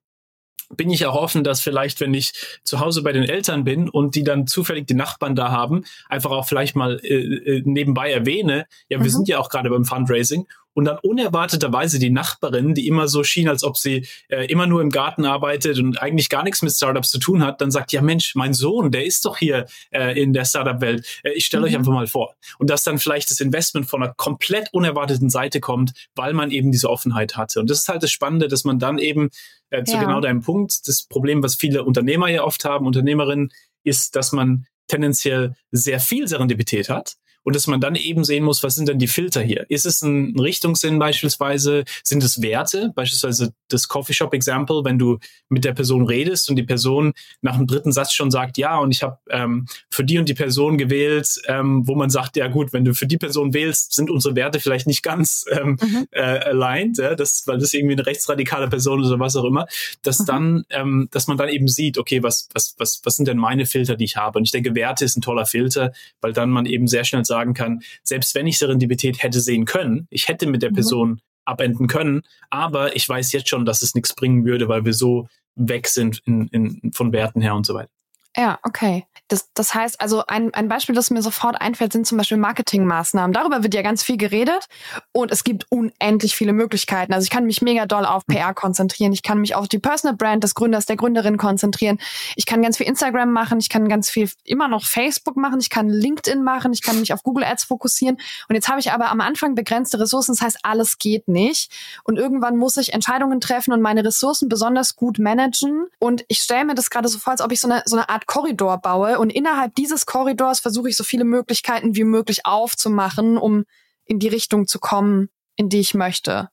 [0.77, 4.15] bin ich auch offen, dass vielleicht, wenn ich zu Hause bei den Eltern bin und
[4.15, 8.65] die dann zufällig die Nachbarn da haben, einfach auch vielleicht mal äh, äh nebenbei erwähne,
[8.89, 9.09] ja, wir mhm.
[9.09, 13.49] sind ja auch gerade beim Fundraising und dann unerwarteterweise die Nachbarin, die immer so schien,
[13.49, 17.09] als ob sie äh, immer nur im Garten arbeitet und eigentlich gar nichts mit Startups
[17.09, 20.33] zu tun hat, dann sagt, ja Mensch, mein Sohn, der ist doch hier äh, in
[20.33, 21.05] der Startup-Welt.
[21.23, 21.67] Äh, ich stelle mhm.
[21.67, 22.35] euch einfach mal vor.
[22.57, 26.71] Und dass dann vielleicht das Investment von einer komplett unerwarteten Seite kommt, weil man eben
[26.71, 27.59] diese Offenheit hatte.
[27.59, 29.29] Und das ist halt das Spannende, dass man dann eben
[29.69, 30.03] äh, zu ja.
[30.03, 33.51] genau deinem Punkt, das Problem, was viele Unternehmer ja oft haben, Unternehmerinnen,
[33.83, 38.63] ist, dass man tendenziell sehr viel Serendipität hat und dass man dann eben sehen muss,
[38.63, 39.65] was sind denn die Filter hier?
[39.69, 41.83] Ist es ein Richtungssinn beispielsweise?
[42.03, 42.91] Sind es Werte?
[42.95, 45.17] Beispielsweise das Coffeeshop-Example, wenn du
[45.49, 48.91] mit der Person redest und die Person nach dem dritten Satz schon sagt, ja, und
[48.91, 52.73] ich habe ähm, für die und die Person gewählt, ähm, wo man sagt, ja gut,
[52.73, 56.07] wenn du für die Person wählst, sind unsere Werte vielleicht nicht ganz ähm, mhm.
[56.11, 59.67] äh, aligned, ja, das, weil das irgendwie eine rechtsradikale Person oder was auch immer,
[60.03, 60.25] dass mhm.
[60.25, 63.65] dann, ähm, dass man dann eben sieht, okay, was, was, was, was sind denn meine
[63.65, 64.37] Filter, die ich habe?
[64.37, 67.53] Und ich denke, Werte ist ein toller Filter, weil dann man eben sehr schnell sagen
[67.53, 70.75] kann, selbst wenn ich Serendipität hätte sehen können, ich hätte mit der mhm.
[70.75, 72.21] Person abenden können.
[72.49, 76.21] Aber ich weiß jetzt schon, dass es nichts bringen würde, weil wir so weg sind
[76.25, 77.89] in, in, von Werten her und so weiter.
[78.35, 79.05] Ja, okay.
[79.31, 83.33] Das, das heißt, also ein, ein Beispiel, das mir sofort einfällt, sind zum Beispiel Marketingmaßnahmen.
[83.33, 84.67] Darüber wird ja ganz viel geredet
[85.11, 87.13] und es gibt unendlich viele Möglichkeiten.
[87.13, 89.11] Also ich kann mich mega doll auf PR konzentrieren.
[89.11, 91.99] Ich kann mich auf die Personal Brand des Gründers, der Gründerin konzentrieren.
[92.35, 93.59] Ich kann ganz viel Instagram machen.
[93.59, 95.59] Ich kann ganz viel immer noch Facebook machen.
[95.59, 96.73] Ich kann LinkedIn machen.
[96.73, 98.17] Ich kann mich auf Google Ads fokussieren.
[98.47, 100.33] Und jetzt habe ich aber am Anfang begrenzte Ressourcen.
[100.33, 101.71] Das heißt, alles geht nicht.
[102.05, 105.87] Und irgendwann muss ich Entscheidungen treffen und meine Ressourcen besonders gut managen.
[105.99, 108.09] Und ich stelle mir das gerade so vor, als ob ich so eine, so eine
[108.09, 112.47] Art Art Korridor baue und innerhalb dieses Korridors versuche ich so viele Möglichkeiten wie möglich
[112.47, 113.65] aufzumachen, um
[114.03, 116.49] in die Richtung zu kommen, in die ich möchte.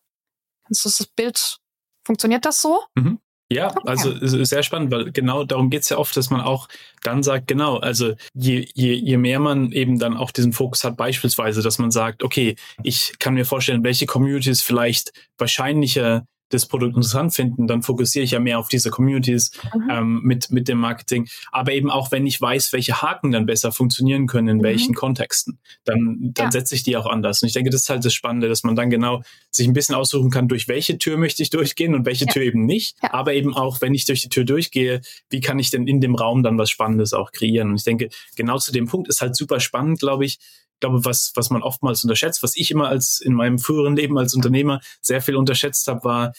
[0.66, 1.61] Kannst du das Bild,
[2.04, 2.83] funktioniert das so?
[2.94, 3.20] Mhm.
[3.50, 3.81] Ja, okay.
[3.87, 6.68] also sehr spannend, weil genau darum geht's ja oft, dass man auch
[7.02, 10.98] dann sagt, genau, also je, je, je mehr man eben dann auch diesen Fokus hat,
[10.98, 16.96] beispielsweise, dass man sagt, okay, ich kann mir vorstellen, welche Communities vielleicht wahrscheinlicher das Produkt
[16.96, 19.90] interessant finden, dann fokussiere ich ja mehr auf diese Communities mhm.
[19.90, 21.28] ähm, mit, mit dem Marketing.
[21.52, 24.62] Aber eben auch, wenn ich weiß, welche Haken dann besser funktionieren können, in mhm.
[24.62, 26.52] welchen Kontexten, dann, dann ja.
[26.52, 27.42] setze ich die auch anders.
[27.42, 29.94] Und ich denke, das ist halt das Spannende, dass man dann genau sich ein bisschen
[29.94, 32.32] aussuchen kann, durch welche Tür möchte ich durchgehen und welche ja.
[32.32, 32.96] Tür eben nicht.
[33.02, 33.12] Ja.
[33.12, 36.14] Aber eben auch, wenn ich durch die Tür durchgehe, wie kann ich denn in dem
[36.14, 37.70] Raum dann was Spannendes auch kreieren?
[37.70, 40.38] Und ich denke, genau zu dem Punkt ist halt super spannend, glaube ich,
[40.81, 44.35] glaube, was, was man oftmals unterschätzt, was ich immer als in meinem früheren Leben als
[44.35, 46.33] Unternehmer sehr viel unterschätzt habe, war,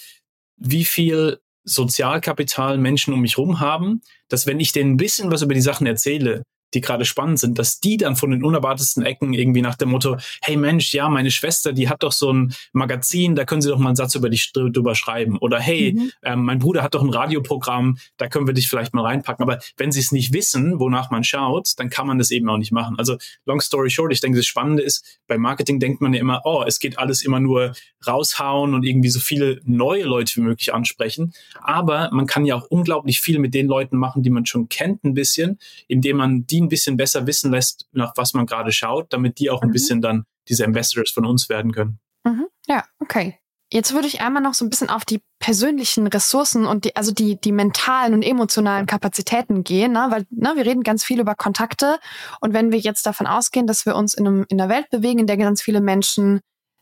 [0.58, 5.42] wie viel Sozialkapital Menschen um mich rum haben, dass wenn ich denen ein bisschen was
[5.42, 9.34] über die Sachen erzähle, die gerade spannend sind, dass die dann von den unerwartetsten Ecken
[9.34, 13.36] irgendwie nach dem Motto, hey Mensch, ja, meine Schwester, die hat doch so ein Magazin,
[13.36, 15.38] da können Sie doch mal einen Satz über dich drüber schreiben.
[15.38, 16.12] Oder hey, mhm.
[16.24, 19.44] ähm, mein Bruder hat doch ein Radioprogramm, da können wir dich vielleicht mal reinpacken.
[19.44, 22.58] Aber wenn Sie es nicht wissen, wonach man schaut, dann kann man das eben auch
[22.58, 22.98] nicht machen.
[22.98, 26.42] Also long story short, ich denke, das Spannende ist, bei Marketing denkt man ja immer,
[26.46, 27.74] oh, es geht alles immer nur
[28.06, 31.34] raushauen und irgendwie so viele neue Leute wie möglich ansprechen.
[31.62, 35.04] Aber man kann ja auch unglaublich viel mit den Leuten machen, die man schon kennt
[35.04, 39.12] ein bisschen, indem man die ein bisschen besser wissen lässt, nach was man gerade schaut,
[39.14, 39.74] damit die auch ein mhm.
[39.74, 42.00] bisschen dann diese Ambassadors von uns werden können.
[42.24, 42.48] Mhm.
[42.68, 43.40] Ja, okay.
[43.72, 47.12] Jetzt würde ich einmal noch so ein bisschen auf die persönlichen Ressourcen und die, also
[47.12, 50.08] die, die mentalen und emotionalen Kapazitäten gehen, ne?
[50.10, 52.00] weil ne, wir reden ganz viel über Kontakte
[52.42, 55.20] und wenn wir jetzt davon ausgehen, dass wir uns in, einem, in einer Welt bewegen,
[55.20, 56.42] in der ganz viele Menschen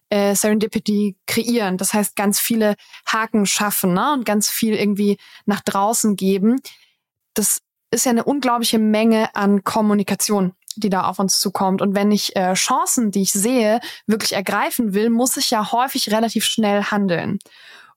[0.10, 4.14] äh, Serendipity kreieren, das heißt ganz viele Haken schaffen ne?
[4.14, 6.62] und ganz viel irgendwie nach draußen geben,
[7.34, 7.60] das
[7.92, 11.82] ist ja eine unglaubliche Menge an Kommunikation, die da auf uns zukommt.
[11.82, 16.12] Und wenn ich äh, Chancen, die ich sehe, wirklich ergreifen will, muss ich ja häufig
[16.12, 17.40] relativ schnell handeln.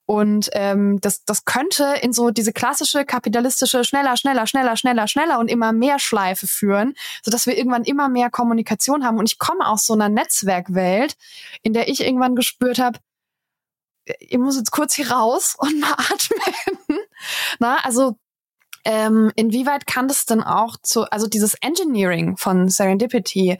[0.06, 5.38] Und ähm, das, das könnte in so diese klassische kapitalistische schneller, schneller, schneller, schneller, schneller
[5.38, 9.18] und immer mehr Schleife führen, sodass wir irgendwann immer mehr Kommunikation haben.
[9.18, 11.16] Und ich komme aus so einer Netzwerkwelt,
[11.62, 12.98] in der ich irgendwann gespürt habe,
[14.18, 16.98] ich muss jetzt kurz hier raus und mal atmen.
[17.60, 18.16] Na, also
[18.84, 23.58] ähm, inwieweit kann das denn auch zu, also dieses Engineering von Serendipity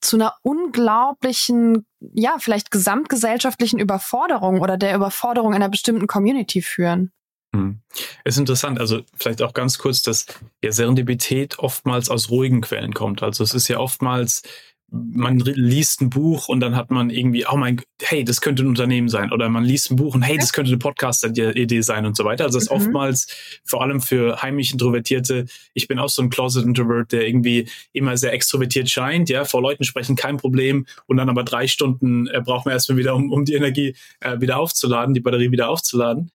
[0.00, 7.12] zu einer unglaublichen, ja, vielleicht gesamtgesellschaftlichen Überforderung oder der Überforderung einer bestimmten Community führen?
[7.54, 7.80] Hm.
[8.24, 10.26] Ist interessant, also vielleicht auch ganz kurz, dass
[10.62, 13.22] ja Serendipität oftmals aus ruhigen Quellen kommt.
[13.22, 14.42] Also es ist ja oftmals
[14.90, 18.68] man liest ein Buch und dann hat man irgendwie, oh mein, hey, das könnte ein
[18.68, 19.32] Unternehmen sein.
[19.32, 22.44] Oder man liest ein Buch und hey, das könnte eine Podcast-Idee sein und so weiter.
[22.44, 22.76] Also das ist mhm.
[22.76, 23.26] oftmals
[23.64, 28.32] vor allem für heimisch Introvertierte, ich bin auch so ein Closet-Introvert, der irgendwie immer sehr
[28.32, 32.64] extrovertiert scheint, ja, vor Leuten sprechen kein Problem und dann aber drei Stunden äh, braucht
[32.64, 36.30] man erstmal wieder, um, um die Energie äh, wieder aufzuladen, die Batterie wieder aufzuladen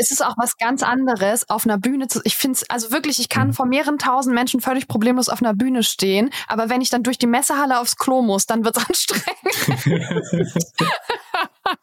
[0.00, 2.20] es ist auch was ganz anderes, auf einer Bühne zu.
[2.24, 3.52] Ich finde es, also wirklich, ich kann mhm.
[3.52, 7.18] vor mehreren tausend Menschen völlig problemlos auf einer Bühne stehen, aber wenn ich dann durch
[7.18, 9.28] die Messehalle aufs Klo muss, dann wird es anstrengend.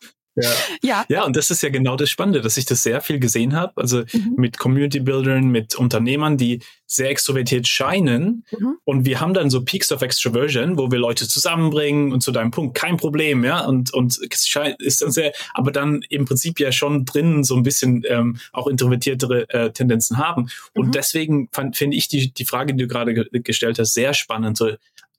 [0.37, 0.51] Ja.
[0.81, 1.05] ja.
[1.09, 3.73] Ja, und das ist ja genau das Spannende, dass ich das sehr viel gesehen habe.
[3.75, 4.33] Also mhm.
[4.37, 8.45] mit Community Buildern, mit Unternehmern, die sehr extrovertiert scheinen.
[8.51, 8.77] Mhm.
[8.85, 12.51] Und wir haben dann so Peaks of Extroversion, wo wir Leute zusammenbringen und zu deinem
[12.51, 13.65] Punkt kein Problem, ja.
[13.65, 17.63] Und, und es ist dann sehr, aber dann im Prinzip ja schon drinnen so ein
[17.63, 20.49] bisschen ähm, auch introvertiertere äh, Tendenzen haben.
[20.73, 20.91] Und mhm.
[20.91, 24.57] deswegen finde ich die, die Frage, die du gerade ge gestellt hast, sehr spannend.
[24.57, 24.71] So,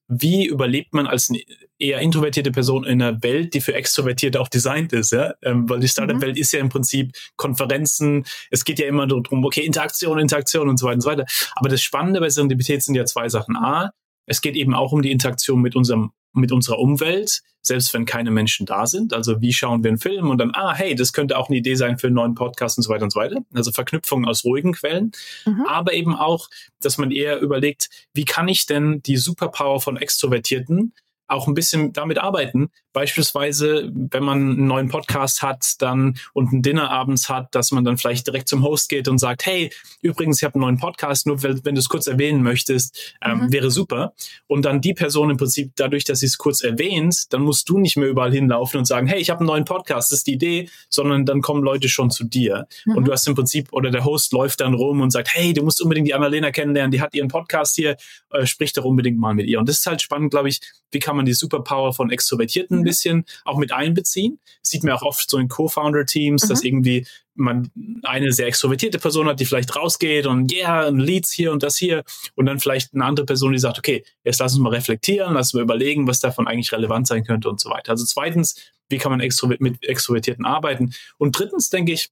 [0.08, 1.30] wie überlebt man als
[1.78, 5.34] eher introvertierte Person in einer Welt, die für Extrovertierte auch designt ist, ja?
[5.42, 6.40] Ähm, weil die Startup-Welt mhm.
[6.40, 10.86] ist ja im Prinzip Konferenzen, es geht ja immer darum, okay, Interaktion, Interaktion und so
[10.86, 11.26] weiter und so weiter.
[11.54, 13.56] Aber das Spannende bei Serendipität sind ja zwei Sachen.
[13.56, 13.90] A,
[14.28, 18.30] es geht eben auch um die Interaktion mit unserem mit unserer Umwelt, selbst wenn keine
[18.30, 19.12] Menschen da sind.
[19.12, 21.74] Also wie schauen wir einen Film und dann, ah, hey, das könnte auch eine Idee
[21.74, 23.40] sein für einen neuen Podcast und so weiter und so weiter.
[23.54, 25.12] Also Verknüpfungen aus ruhigen Quellen.
[25.46, 25.64] Mhm.
[25.66, 26.48] Aber eben auch,
[26.80, 30.92] dass man eher überlegt, wie kann ich denn die Superpower von Extrovertierten
[31.28, 32.70] auch ein bisschen damit arbeiten.
[32.92, 37.84] Beispielsweise, wenn man einen neuen Podcast hat, dann und ein Dinner abends hat, dass man
[37.84, 39.70] dann vielleicht direkt zum Host geht und sagt, hey,
[40.02, 43.38] übrigens, ich habe einen neuen Podcast, nur wenn, wenn du es kurz erwähnen möchtest, ähm,
[43.38, 43.52] mhm.
[43.52, 44.14] wäre super.
[44.46, 47.78] Und dann die Person im Prinzip, dadurch, dass sie es kurz erwähnt, dann musst du
[47.78, 50.32] nicht mehr überall hinlaufen und sagen, hey, ich habe einen neuen Podcast, das ist die
[50.32, 52.66] Idee, sondern dann kommen Leute schon zu dir.
[52.86, 52.96] Mhm.
[52.96, 55.62] Und du hast im Prinzip, oder der Host läuft dann rum und sagt, hey, du
[55.62, 57.96] musst unbedingt die Annalena kennenlernen, die hat ihren Podcast hier,
[58.30, 59.58] äh, sprich doch unbedingt mal mit ihr.
[59.58, 60.60] Und das ist halt spannend, glaube ich,
[60.90, 62.84] wie kann man die Superpower von Extrovertierten ein mhm.
[62.84, 64.38] bisschen auch mit einbeziehen.
[64.62, 66.48] sieht man auch oft so in Co-Founder-Teams, mhm.
[66.48, 67.70] dass irgendwie man
[68.02, 72.02] eine sehr extrovertierte Person hat, die vielleicht rausgeht und yeah, Leads hier und das hier
[72.34, 75.48] und dann vielleicht eine andere Person, die sagt, okay, jetzt lass uns mal reflektieren, lass
[75.48, 77.92] uns mal überlegen, was davon eigentlich relevant sein könnte und so weiter.
[77.92, 78.56] Also zweitens,
[78.88, 80.94] wie kann man extrovert mit Extrovertierten arbeiten?
[81.18, 82.10] Und drittens denke ich,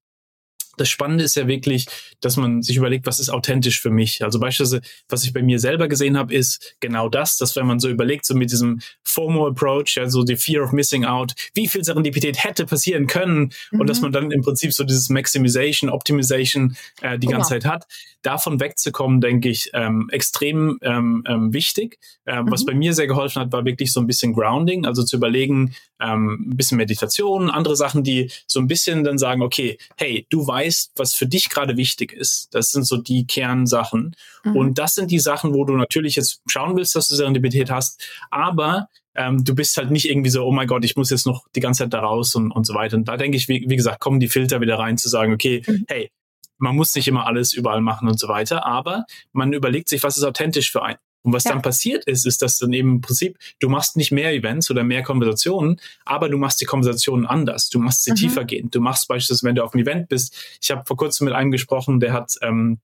[0.76, 1.86] das Spannende ist ja wirklich,
[2.20, 4.22] dass man sich überlegt, was ist authentisch für mich.
[4.22, 7.80] Also beispielsweise, was ich bei mir selber gesehen habe, ist genau das, dass wenn man
[7.80, 12.42] so überlegt, so mit diesem FOMO-Approach, also die Fear of Missing Out, wie viel Serendipität
[12.42, 13.80] hätte passieren können mhm.
[13.80, 14.04] und dass mhm.
[14.04, 17.60] man dann im Prinzip so dieses Maximization, Optimization äh, die ganze ja.
[17.60, 17.86] Zeit hat.
[18.22, 21.98] Davon wegzukommen, denke ich, ähm, extrem ähm, ähm, wichtig.
[22.26, 22.50] Ähm, mhm.
[22.50, 25.74] Was bei mir sehr geholfen hat, war wirklich so ein bisschen Grounding, also zu überlegen,
[26.00, 30.46] ähm, ein bisschen Meditation, andere Sachen, die so ein bisschen dann sagen, okay, hey, du
[30.46, 30.65] weißt,
[30.96, 32.54] was für dich gerade wichtig ist.
[32.54, 34.14] Das sind so die Kernsachen.
[34.44, 34.56] Mhm.
[34.56, 38.02] Und das sind die Sachen, wo du natürlich jetzt schauen willst, dass du Serendipität hast,
[38.30, 41.46] aber ähm, du bist halt nicht irgendwie so, oh mein Gott, ich muss jetzt noch
[41.54, 42.96] die ganze Zeit da raus und, und so weiter.
[42.96, 45.62] Und da denke ich, wie, wie gesagt, kommen die Filter wieder rein zu sagen, okay,
[45.66, 45.84] mhm.
[45.88, 46.10] hey,
[46.58, 50.16] man muss nicht immer alles überall machen und so weiter, aber man überlegt sich, was
[50.16, 50.98] ist authentisch für einen.
[51.26, 51.50] Und was ja.
[51.50, 54.84] dann passiert ist, ist, dass dann eben im Prinzip, du machst nicht mehr Events oder
[54.84, 57.68] mehr Konversationen, aber du machst die Konversationen anders.
[57.68, 58.16] Du machst sie mhm.
[58.16, 58.70] tiefer gehen.
[58.70, 61.50] Du machst beispielsweise, wenn du auf einem Event bist, ich habe vor kurzem mit einem
[61.50, 62.78] gesprochen, der hat ähm,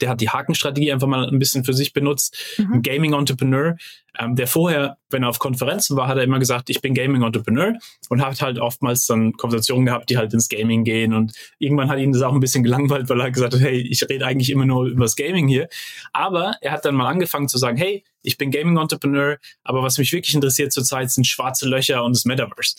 [0.00, 2.36] der hat die Hakenstrategie einfach mal ein bisschen für sich benutzt.
[2.58, 2.72] Mhm.
[2.74, 3.76] Ein Gaming-Entrepreneur,
[4.18, 7.74] ähm, der vorher, wenn er auf Konferenzen war, hat er immer gesagt, ich bin Gaming-Entrepreneur
[8.08, 11.98] und hat halt oftmals dann Konversationen gehabt, die halt ins Gaming gehen und irgendwann hat
[11.98, 14.66] ihn das auch ein bisschen gelangweilt, weil er gesagt hat, hey, ich rede eigentlich immer
[14.66, 15.68] nur über das Gaming hier.
[16.12, 20.12] Aber er hat dann mal angefangen zu sagen, hey, ich bin Gaming-Entrepreneur, aber was mich
[20.12, 22.76] wirklich interessiert zurzeit sind schwarze Löcher und das Metaverse.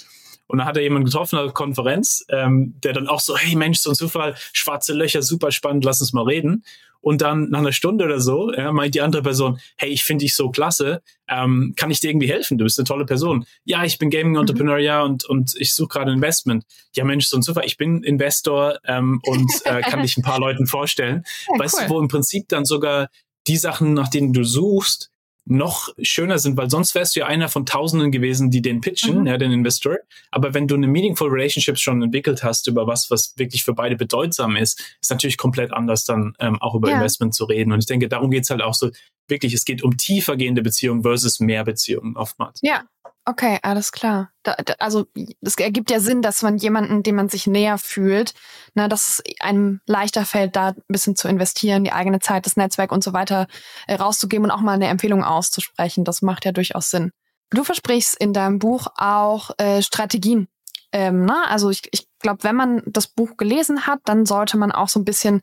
[0.50, 3.56] Und dann hat er jemanden getroffen auf der Konferenz, ähm, der dann auch so, hey
[3.56, 6.64] Mensch, so ein Zufall, schwarze Löcher, super spannend, lass uns mal reden.
[7.02, 10.26] Und dann nach einer Stunde oder so ja, meint die andere Person, hey, ich finde
[10.26, 12.58] dich so klasse, ähm, kann ich dir irgendwie helfen?
[12.58, 13.46] Du bist eine tolle Person.
[13.64, 14.84] Ja, ich bin Gaming Entrepreneur, mhm.
[14.84, 16.66] ja, und, und ich suche gerade Investment.
[16.96, 20.40] Ja, Mensch, so ein Zufall, ich bin Investor ähm, und äh, kann dich ein paar
[20.42, 21.24] Leuten vorstellen.
[21.52, 21.88] Ja, weißt cool.
[21.88, 23.10] du, wo im Prinzip dann sogar
[23.48, 25.12] die Sachen, nach denen du suchst,
[25.46, 29.22] noch schöner sind, weil sonst wärst du ja einer von Tausenden gewesen, die den pitchen,
[29.22, 29.28] mhm.
[29.28, 29.98] ja, den Investor.
[30.32, 33.96] Aber wenn du eine meaningful Relationship schon entwickelt hast über was, was wirklich für beide
[33.96, 36.98] bedeutsam ist, ist natürlich komplett anders dann ähm, auch über ja.
[36.98, 37.72] Investment zu reden.
[37.72, 38.92] Und ich denke, darum geht's halt auch so
[39.28, 42.60] wirklich, es geht um tiefergehende Beziehungen versus mehr Beziehungen oftmals.
[42.62, 42.84] Ja,
[43.30, 44.32] Okay, alles klar.
[44.42, 45.06] Da, da, also
[45.42, 48.34] es ergibt ja Sinn, dass man jemanden, dem man sich näher fühlt,
[48.74, 52.48] na, ne, dass es einem leichter fällt, da ein bisschen zu investieren, die eigene Zeit,
[52.48, 53.46] das Netzwerk und so weiter
[53.86, 56.06] äh, rauszugeben und auch mal eine Empfehlung auszusprechen.
[56.06, 57.12] Das macht ja durchaus Sinn.
[57.52, 60.48] Du versprichst in deinem Buch auch äh, Strategien.
[60.92, 61.52] Ähm, na, ne?
[61.52, 65.00] also ich, ich glaube, wenn man das Buch gelesen hat, dann sollte man auch so
[65.00, 65.42] ein bisschen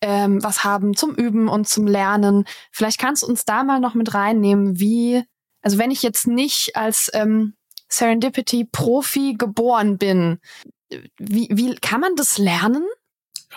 [0.00, 2.46] ähm, was haben zum Üben und zum Lernen.
[2.72, 5.22] Vielleicht kannst du uns da mal noch mit reinnehmen, wie
[5.62, 7.54] also wenn ich jetzt nicht als ähm,
[7.88, 10.40] Serendipity-Profi geboren bin,
[11.18, 12.84] wie, wie kann man das lernen?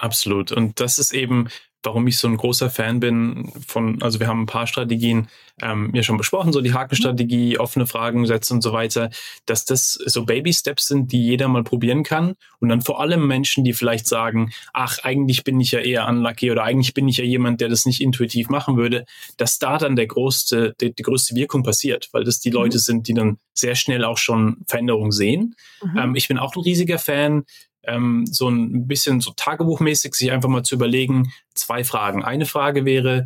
[0.01, 0.51] Absolut.
[0.51, 1.47] Und das ist eben
[1.83, 5.27] warum ich so ein großer Fan bin von, also wir haben ein paar Strategien
[5.61, 9.09] ähm, ja schon besprochen, so die Hakenstrategie, offene Fragen setzen und so weiter,
[9.45, 13.63] dass das so Baby-Steps sind, die jeder mal probieren kann und dann vor allem Menschen,
[13.63, 17.23] die vielleicht sagen, ach, eigentlich bin ich ja eher unlucky oder eigentlich bin ich ja
[17.23, 19.05] jemand, der das nicht intuitiv machen würde,
[19.37, 22.55] dass da dann der größte, die, die größte Wirkung passiert, weil das die mhm.
[22.55, 25.55] Leute sind, die dann sehr schnell auch schon Veränderungen sehen.
[25.83, 25.97] Mhm.
[25.97, 27.43] Ähm, ich bin auch ein riesiger Fan
[27.83, 32.23] ähm, so ein bisschen so tagebuchmäßig sich einfach mal zu überlegen, zwei Fragen.
[32.23, 33.25] Eine Frage wäre,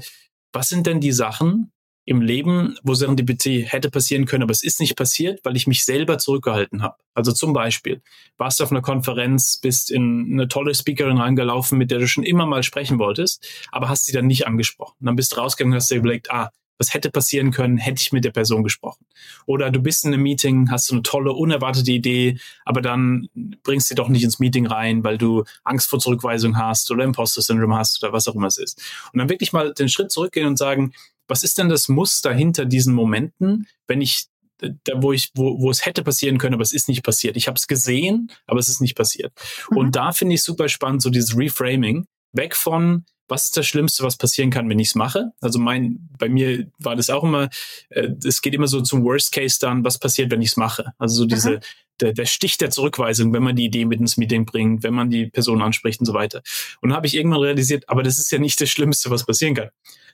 [0.53, 1.71] was sind denn die Sachen
[2.05, 5.83] im Leben, wo Serendipity hätte passieren können, aber es ist nicht passiert, weil ich mich
[5.83, 6.97] selber zurückgehalten habe.
[7.15, 8.01] Also zum Beispiel,
[8.37, 12.23] warst du auf einer Konferenz, bist in eine tolle Speakerin reingelaufen, mit der du schon
[12.23, 14.95] immer mal sprechen wolltest, aber hast sie dann nicht angesprochen.
[14.99, 18.11] dann bist du rausgegangen und hast dir überlegt, ah, was hätte passieren können, hätte ich
[18.11, 19.05] mit der Person gesprochen.
[19.45, 23.29] Oder du bist in einem Meeting, hast du eine tolle, unerwartete Idee, aber dann
[23.63, 27.73] bringst du doch nicht ins Meeting rein, weil du Angst vor Zurückweisung hast oder Imposter-Syndrom
[27.75, 28.81] hast oder was auch immer es ist.
[29.13, 30.93] Und dann wirklich mal den Schritt zurückgehen und sagen,
[31.27, 34.27] was ist denn das Muster hinter diesen Momenten, wenn ich
[34.59, 37.35] da, wo ich, wo, wo es hätte passieren können, aber es ist nicht passiert.
[37.35, 39.33] Ich habe es gesehen, aber es ist nicht passiert.
[39.69, 39.77] Mhm.
[39.77, 44.03] Und da finde ich super spannend, so dieses Reframing, weg von was ist das Schlimmste,
[44.03, 45.31] was passieren kann, wenn ich es mache?
[45.41, 47.49] Also mein, bei mir war das auch immer,
[47.89, 50.93] äh, es geht immer so zum Worst Case dann, was passiert, wenn ich es mache?
[50.97, 51.59] Also so diese,
[51.99, 55.09] der, der Stich der Zurückweisung, wenn man die Idee mit ins Meeting bringt, wenn man
[55.09, 56.41] die Person anspricht und so weiter.
[56.81, 59.69] Und habe ich irgendwann realisiert, aber das ist ja nicht das Schlimmste, was passieren kann.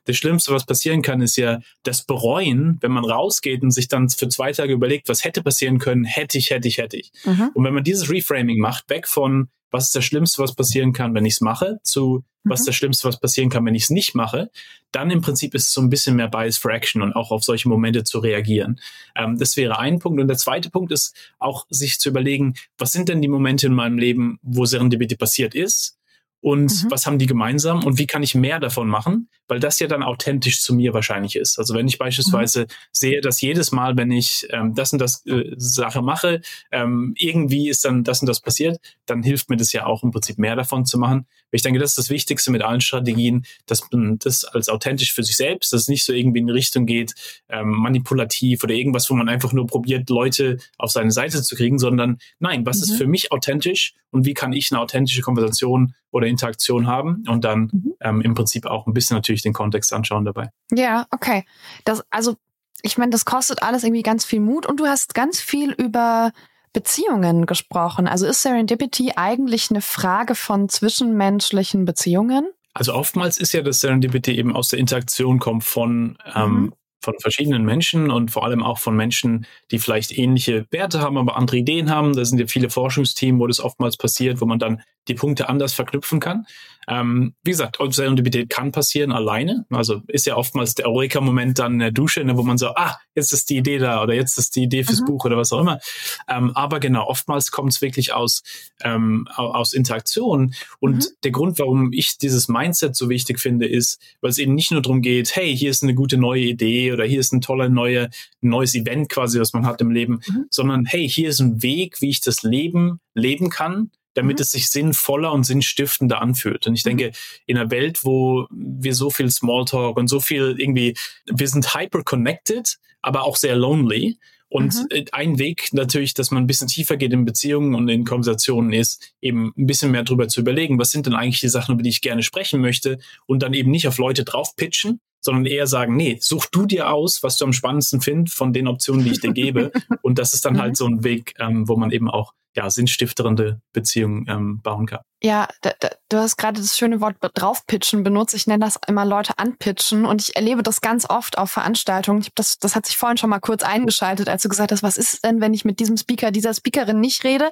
[0.05, 4.09] Das Schlimmste, was passieren kann, ist ja das Bereuen, wenn man rausgeht und sich dann
[4.09, 7.11] für zwei Tage überlegt, was hätte passieren können, hätte ich, hätte ich, hätte ich.
[7.23, 7.51] Mhm.
[7.53, 11.13] Und wenn man dieses Reframing macht, weg von, was ist das Schlimmste, was passieren kann,
[11.15, 12.69] wenn ich es mache, zu was ist mhm.
[12.69, 14.49] das Schlimmste, was passieren kann, wenn ich es nicht mache,
[14.91, 17.43] dann im Prinzip ist es so ein bisschen mehr Bias for Action und auch auf
[17.43, 18.79] solche Momente zu reagieren.
[19.15, 20.19] Ähm, das wäre ein Punkt.
[20.19, 23.73] Und der zweite Punkt ist auch, sich zu überlegen, was sind denn die Momente in
[23.73, 25.97] meinem Leben, wo Serendipity passiert ist?
[26.41, 26.91] Und mhm.
[26.91, 30.03] was haben die gemeinsam und wie kann ich mehr davon machen, weil das ja dann
[30.03, 31.59] authentisch zu mir wahrscheinlich ist.
[31.59, 32.65] Also wenn ich beispielsweise mhm.
[32.91, 37.69] sehe, dass jedes Mal, wenn ich ähm, das und das äh, Sache mache, ähm, irgendwie
[37.69, 40.55] ist dann das und das passiert, dann hilft mir das ja auch im Prinzip mehr
[40.55, 41.27] davon zu machen.
[41.51, 45.23] Ich denke, das ist das Wichtigste mit allen Strategien, dass man das als authentisch für
[45.23, 47.13] sich selbst, dass es nicht so irgendwie in die Richtung geht,
[47.49, 51.79] ähm, manipulativ oder irgendwas, wo man einfach nur probiert, Leute auf seine Seite zu kriegen,
[51.79, 52.83] sondern nein, was mhm.
[52.83, 57.43] ist für mich authentisch und wie kann ich eine authentische Konversation oder Interaktion haben und
[57.43, 57.93] dann mhm.
[58.01, 60.49] ähm, im Prinzip auch ein bisschen natürlich den Kontext anschauen dabei.
[60.71, 61.45] Ja, okay.
[61.85, 62.35] Das, also
[62.83, 66.31] ich meine, das kostet alles irgendwie ganz viel Mut und du hast ganz viel über
[66.73, 68.07] Beziehungen gesprochen.
[68.07, 72.49] Also ist Serendipity eigentlich eine Frage von zwischenmenschlichen Beziehungen?
[72.73, 77.15] Also oftmals ist ja das Serendipity eben aus der Interaktion kommt von ähm, mhm von
[77.19, 81.57] verschiedenen Menschen und vor allem auch von Menschen, die vielleicht ähnliche Werte haben, aber andere
[81.57, 82.15] Ideen haben.
[82.15, 85.73] Da sind ja viele Forschungsteams, wo das oftmals passiert, wo man dann die Punkte anders
[85.73, 86.45] verknüpfen kann.
[86.87, 89.65] Ähm, wie gesagt, Serendipität kann passieren alleine.
[89.69, 92.97] Also ist ja oftmals der Eureka-Moment dann in der Dusche, ne, wo man so, ah,
[93.15, 95.05] jetzt ist die Idee da oder jetzt ist die Idee fürs mhm.
[95.05, 95.79] Buch oder was auch immer.
[96.27, 98.43] Ähm, aber genau, oftmals kommt es wirklich aus,
[98.83, 100.53] ähm, aus Interaktion.
[100.79, 101.07] Und mhm.
[101.23, 104.81] der Grund, warum ich dieses Mindset so wichtig finde, ist, weil es eben nicht nur
[104.81, 108.09] darum geht, hey, hier ist eine gute neue Idee oder hier ist ein toller neue,
[108.41, 110.45] neues Event quasi, was man hat im Leben, mhm.
[110.49, 114.41] sondern hey, hier ist ein Weg, wie ich das Leben leben kann damit mhm.
[114.41, 116.67] es sich sinnvoller und sinnstiftender anfühlt.
[116.67, 117.11] Und ich denke, mhm.
[117.45, 120.95] in einer Welt, wo wir so viel Smalltalk und so viel irgendwie,
[121.25, 124.17] wir sind hyper connected, aber auch sehr lonely.
[124.51, 124.87] Und mhm.
[124.89, 128.73] Äh, ein Weg natürlich, dass man ein bisschen tiefer geht in Beziehungen und in Konversationen
[128.73, 131.83] ist, eben ein bisschen mehr drüber zu überlegen, was sind denn eigentlich die Sachen, über
[131.83, 135.67] die ich gerne sprechen möchte und dann eben nicht auf Leute drauf pitchen, sondern eher
[135.67, 139.11] sagen, nee, such du dir aus, was du am spannendsten findest von den Optionen, die
[139.11, 139.71] ich dir gebe.
[140.01, 140.75] und das ist dann halt mhm.
[140.75, 144.99] so ein Weg, ähm, wo man eben auch ja, sinnstiftende Beziehungen ähm, bauen kann.
[145.23, 148.33] Ja, da, da, du hast gerade das schöne Wort draufpitchen benutzt.
[148.33, 152.21] Ich nenne das immer Leute anpitchen und ich erlebe das ganz oft auf Veranstaltungen.
[152.21, 154.97] Ich das, das hat sich vorhin schon mal kurz eingeschaltet, als du gesagt hast, was
[154.97, 157.51] ist denn, wenn ich mit diesem Speaker, dieser Speakerin nicht rede?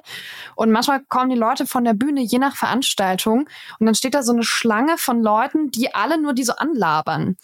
[0.56, 4.24] Und manchmal kommen die Leute von der Bühne je nach Veranstaltung und dann steht da
[4.24, 7.36] so eine Schlange von Leuten, die alle nur die so anlabern.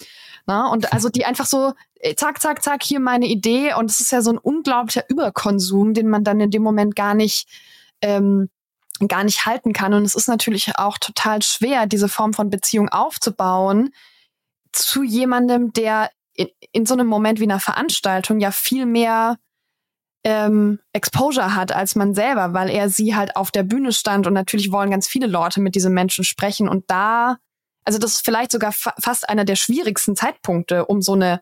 [0.46, 3.74] Na, und also die einfach so, äh, zack, zack, zack, hier meine Idee.
[3.74, 7.14] Und es ist ja so ein unglaublicher Überkonsum, den man dann in dem Moment gar
[7.14, 7.48] nicht,
[8.00, 8.48] ähm,
[9.06, 9.92] gar nicht halten kann.
[9.94, 13.90] Und es ist natürlich auch total schwer, diese Form von Beziehung aufzubauen
[14.72, 19.38] zu jemandem, der in, in so einem Moment wie einer Veranstaltung ja viel mehr
[20.24, 24.32] ähm, Exposure hat als man selber, weil er sie halt auf der Bühne stand und
[24.32, 27.38] natürlich wollen ganz viele Leute mit diesen Menschen sprechen und da
[27.86, 31.40] also das ist vielleicht sogar fa fast einer der schwierigsten Zeitpunkte, um so eine,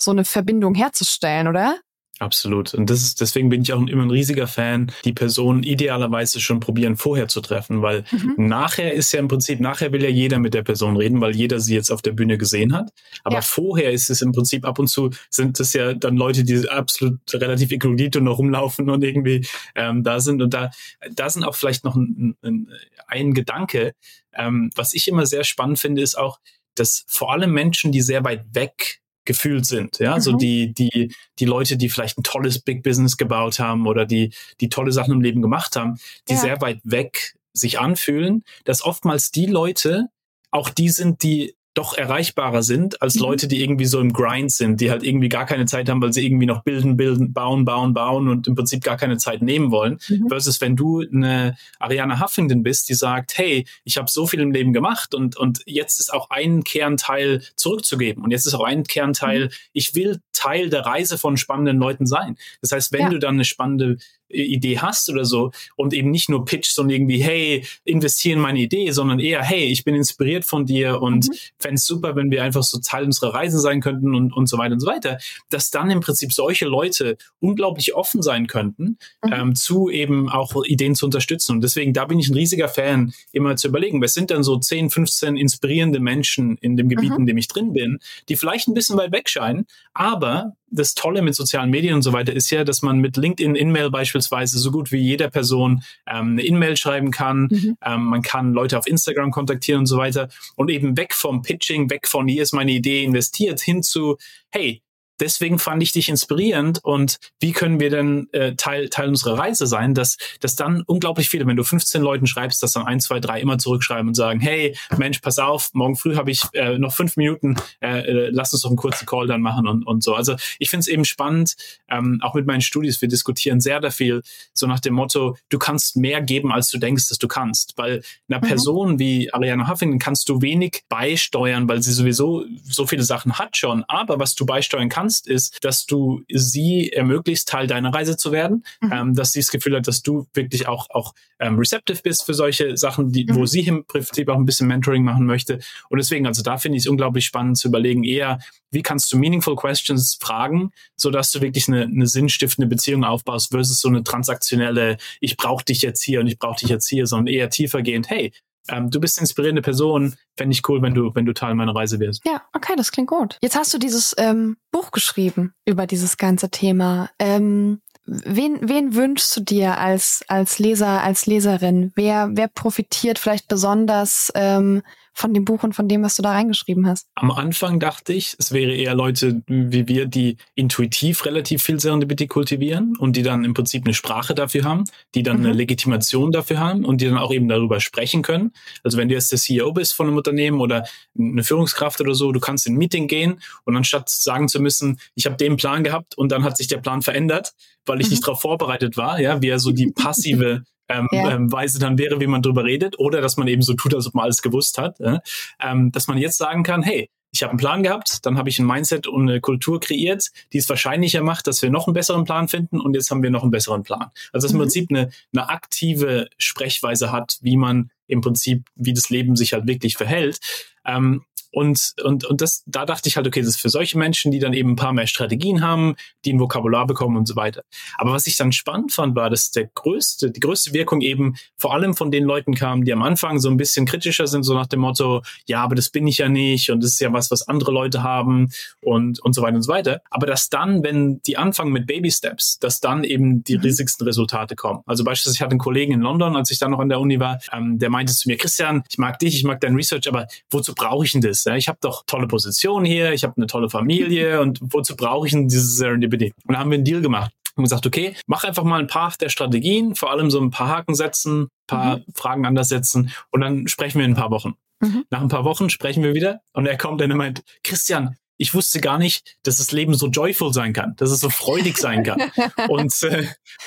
[0.00, 1.78] so eine Verbindung herzustellen, oder?
[2.20, 2.74] Absolut.
[2.74, 6.60] Und das ist, deswegen bin ich auch immer ein riesiger Fan, die Person idealerweise schon
[6.60, 8.34] probieren, vorher zu treffen, weil mhm.
[8.36, 11.60] nachher ist ja im Prinzip, nachher will ja jeder mit der Person reden, weil jeder
[11.60, 12.92] sie jetzt auf der Bühne gesehen hat.
[13.24, 13.40] Aber ja.
[13.40, 17.20] vorher ist es im Prinzip ab und zu sind das ja dann Leute, die absolut
[17.32, 20.42] relativ inkludiert noch rumlaufen und irgendwie ähm, da sind.
[20.42, 20.70] Und da,
[21.10, 22.68] da sind auch vielleicht noch ein, ein,
[23.06, 23.94] ein Gedanke,
[24.34, 26.38] ähm, was ich immer sehr spannend finde, ist auch,
[26.74, 30.20] dass vor allem Menschen, die sehr weit weg gefühlt sind, ja, mhm.
[30.20, 34.34] so die, die, die Leute, die vielleicht ein tolles Big Business gebaut haben oder die,
[34.60, 36.40] die tolle Sachen im Leben gemacht haben, die ja.
[36.40, 40.08] sehr weit weg sich anfühlen, dass oftmals die Leute
[40.50, 43.22] auch die sind, die doch erreichbarer sind als mhm.
[43.22, 46.12] Leute, die irgendwie so im Grind sind, die halt irgendwie gar keine Zeit haben, weil
[46.12, 49.70] sie irgendwie noch bilden, bilden, bauen, bauen, bauen und im Prinzip gar keine Zeit nehmen
[49.70, 49.98] wollen.
[50.08, 50.28] Mhm.
[50.28, 54.50] Versus wenn du eine Ariana Huffington bist, die sagt, hey, ich habe so viel im
[54.50, 58.24] Leben gemacht und, und jetzt ist auch ein Kernteil zurückzugeben.
[58.24, 59.50] Und jetzt ist auch ein Kernteil, mhm.
[59.72, 62.36] ich will Teil der Reise von spannenden Leuten sein.
[62.62, 63.08] Das heißt, wenn ja.
[63.10, 63.98] du dann eine spannende
[64.30, 68.60] Idee hast oder so und eben nicht nur pitch, sondern irgendwie, hey, investieren in meine
[68.60, 71.34] Idee, sondern eher, hey, ich bin inspiriert von dir und mhm.
[71.58, 74.58] fände es super, wenn wir einfach so Teil unserer Reise sein könnten und, und so
[74.58, 75.18] weiter und so weiter,
[75.48, 79.32] dass dann im Prinzip solche Leute unglaublich offen sein könnten, mhm.
[79.32, 81.52] ähm, zu eben auch Ideen zu unterstützen.
[81.52, 84.58] Und deswegen, da bin ich ein riesiger Fan, immer zu überlegen, was sind denn so
[84.58, 87.20] 10, 15 inspirierende Menschen in dem Gebiet, mhm.
[87.20, 91.22] in dem ich drin bin, die vielleicht ein bisschen weit weg scheinen, aber das Tolle
[91.22, 94.70] mit sozialen Medien und so weiter ist ja, dass man mit LinkedIn In-Mail beispielsweise so
[94.70, 97.48] gut wie jeder Person ähm, eine In-Mail schreiben kann.
[97.50, 97.76] Mhm.
[97.84, 100.28] Ähm, man kann Leute auf Instagram kontaktieren und so weiter.
[100.56, 104.16] Und eben weg vom Pitching, weg von hier ist meine Idee investiert, hin zu,
[104.50, 104.82] hey,
[105.20, 109.66] deswegen fand ich dich inspirierend und wie können wir denn äh, Teil, Teil unserer Reise
[109.66, 113.20] sein, dass, dass dann unglaublich viele, wenn du 15 Leuten schreibst, dass dann ein, zwei,
[113.20, 116.92] drei immer zurückschreiben und sagen, hey, Mensch, pass auf, morgen früh habe ich äh, noch
[116.92, 120.14] fünf Minuten, äh, äh, lass uns doch einen kurzen Call dann machen und, und so.
[120.14, 121.54] Also ich finde es eben spannend,
[121.88, 125.58] ähm, auch mit meinen Studis, wir diskutieren sehr, sehr viel so nach dem Motto, du
[125.58, 127.74] kannst mehr geben, als du denkst, dass du kannst.
[127.76, 128.48] Weil einer mhm.
[128.48, 133.56] Person wie Ariana Huffington kannst du wenig beisteuern, weil sie sowieso so viele Sachen hat
[133.56, 133.84] schon.
[133.88, 138.30] Aber was du beisteuern kannst, kannst, ist, dass du sie ermöglicht, Teil deiner Reise zu
[138.30, 138.92] werden, mhm.
[138.92, 142.34] ähm, dass sie das Gefühl hat, dass du wirklich auch, auch ähm, receptive bist für
[142.34, 143.34] solche Sachen, die, mhm.
[143.34, 145.58] wo sie im Prinzip auch ein bisschen Mentoring machen möchte.
[145.88, 148.38] Und deswegen, also da finde ich es unglaublich spannend zu überlegen, eher,
[148.70, 153.50] wie kannst du meaningful questions fragen, so dass du wirklich eine, eine sinnstiftende Beziehung aufbaust
[153.50, 157.06] versus so eine transaktionelle, ich brauche dich jetzt hier und ich brauche dich jetzt hier,
[157.06, 158.32] sondern eher tiefergehend, hey,
[158.68, 160.14] ähm, du bist eine inspirierende Person.
[160.36, 162.24] Fände ich cool, wenn du, wenn du Teil meiner Reise wärst.
[162.24, 163.38] Ja, okay, das klingt gut.
[163.40, 167.10] Jetzt hast du dieses ähm, Buch geschrieben über dieses ganze Thema.
[167.18, 171.92] Ähm, wen, wen wünschst du dir als, als Leser, als Leserin?
[171.94, 174.82] Wer, wer profitiert vielleicht besonders ähm,
[175.12, 177.06] von dem Buch und von dem, was du da reingeschrieben hast?
[177.14, 182.26] Am Anfang dachte ich, es wäre eher Leute wie wir, die intuitiv relativ viel Serendipity
[182.26, 184.84] kultivieren und die dann im Prinzip eine Sprache dafür haben,
[185.14, 185.46] die dann mhm.
[185.46, 188.52] eine Legitimation dafür haben und die dann auch eben darüber sprechen können.
[188.82, 190.86] Also wenn du jetzt der CEO bist von einem Unternehmen oder
[191.18, 194.98] eine Führungskraft oder so, du kannst in ein Meeting gehen und anstatt sagen zu müssen,
[195.14, 197.52] ich habe den Plan gehabt und dann hat sich der Plan verändert,
[197.86, 198.12] weil ich mhm.
[198.12, 201.30] nicht darauf vorbereitet war, ja, wie er so die passive ähm, ja.
[201.30, 204.06] ähm, Weise dann wäre, wie man drüber redet, oder dass man eben so tut, als
[204.06, 205.20] ob man alles gewusst hat, ja?
[205.60, 208.58] ähm, dass man jetzt sagen kann, hey, ich habe einen Plan gehabt, dann habe ich
[208.58, 212.24] ein Mindset und eine Kultur kreiert, die es wahrscheinlicher macht, dass wir noch einen besseren
[212.24, 214.10] Plan finden und jetzt haben wir noch einen besseren Plan.
[214.32, 214.58] Also dass mhm.
[214.58, 219.52] im Prinzip eine, eine aktive Sprechweise hat, wie man im Prinzip, wie das Leben sich
[219.52, 220.40] halt wirklich verhält.
[220.84, 221.22] Ähm,
[221.52, 224.38] und, und, und das, da dachte ich halt, okay, das ist für solche Menschen, die
[224.38, 227.62] dann eben ein paar mehr Strategien haben, die ein Vokabular bekommen und so weiter.
[227.98, 231.74] Aber was ich dann spannend fand, war, dass der größte, die größte Wirkung eben vor
[231.74, 234.66] allem von den Leuten kam, die am Anfang so ein bisschen kritischer sind, so nach
[234.66, 237.48] dem Motto, ja, aber das bin ich ja nicht und das ist ja was, was
[237.48, 240.02] andere Leute haben und, und so weiter und so weiter.
[240.10, 243.62] Aber dass dann, wenn die anfangen mit Baby Steps, dass dann eben die mhm.
[243.62, 244.82] riesigsten Resultate kommen.
[244.86, 247.18] Also beispielsweise, ich hatte einen Kollegen in London, als ich dann noch an der Uni
[247.18, 250.26] war, ähm, der meinte zu mir, Christian, ich mag dich, ich mag dein Research, aber
[250.50, 251.39] wozu brauche ich denn das?
[251.40, 251.46] Ist.
[251.46, 251.56] Ja?
[251.56, 255.32] Ich habe doch tolle Position hier, ich habe eine tolle Familie und wozu brauche ich
[255.32, 256.32] denn dieses Serendipity?
[256.46, 259.12] Und da haben wir einen Deal gemacht und gesagt, okay, mach einfach mal ein paar
[259.20, 262.04] der Strategien, vor allem so ein paar Haken setzen, ein paar mhm.
[262.14, 264.54] Fragen anders setzen und dann sprechen wir in ein paar Wochen.
[264.80, 265.04] Mhm.
[265.10, 268.54] Nach ein paar Wochen sprechen wir wieder und er kommt dann und meint, Christian, ich
[268.54, 272.02] wusste gar nicht, dass das Leben so joyful sein kann, dass es so freudig sein
[272.04, 272.32] kann.
[272.68, 273.26] und, äh,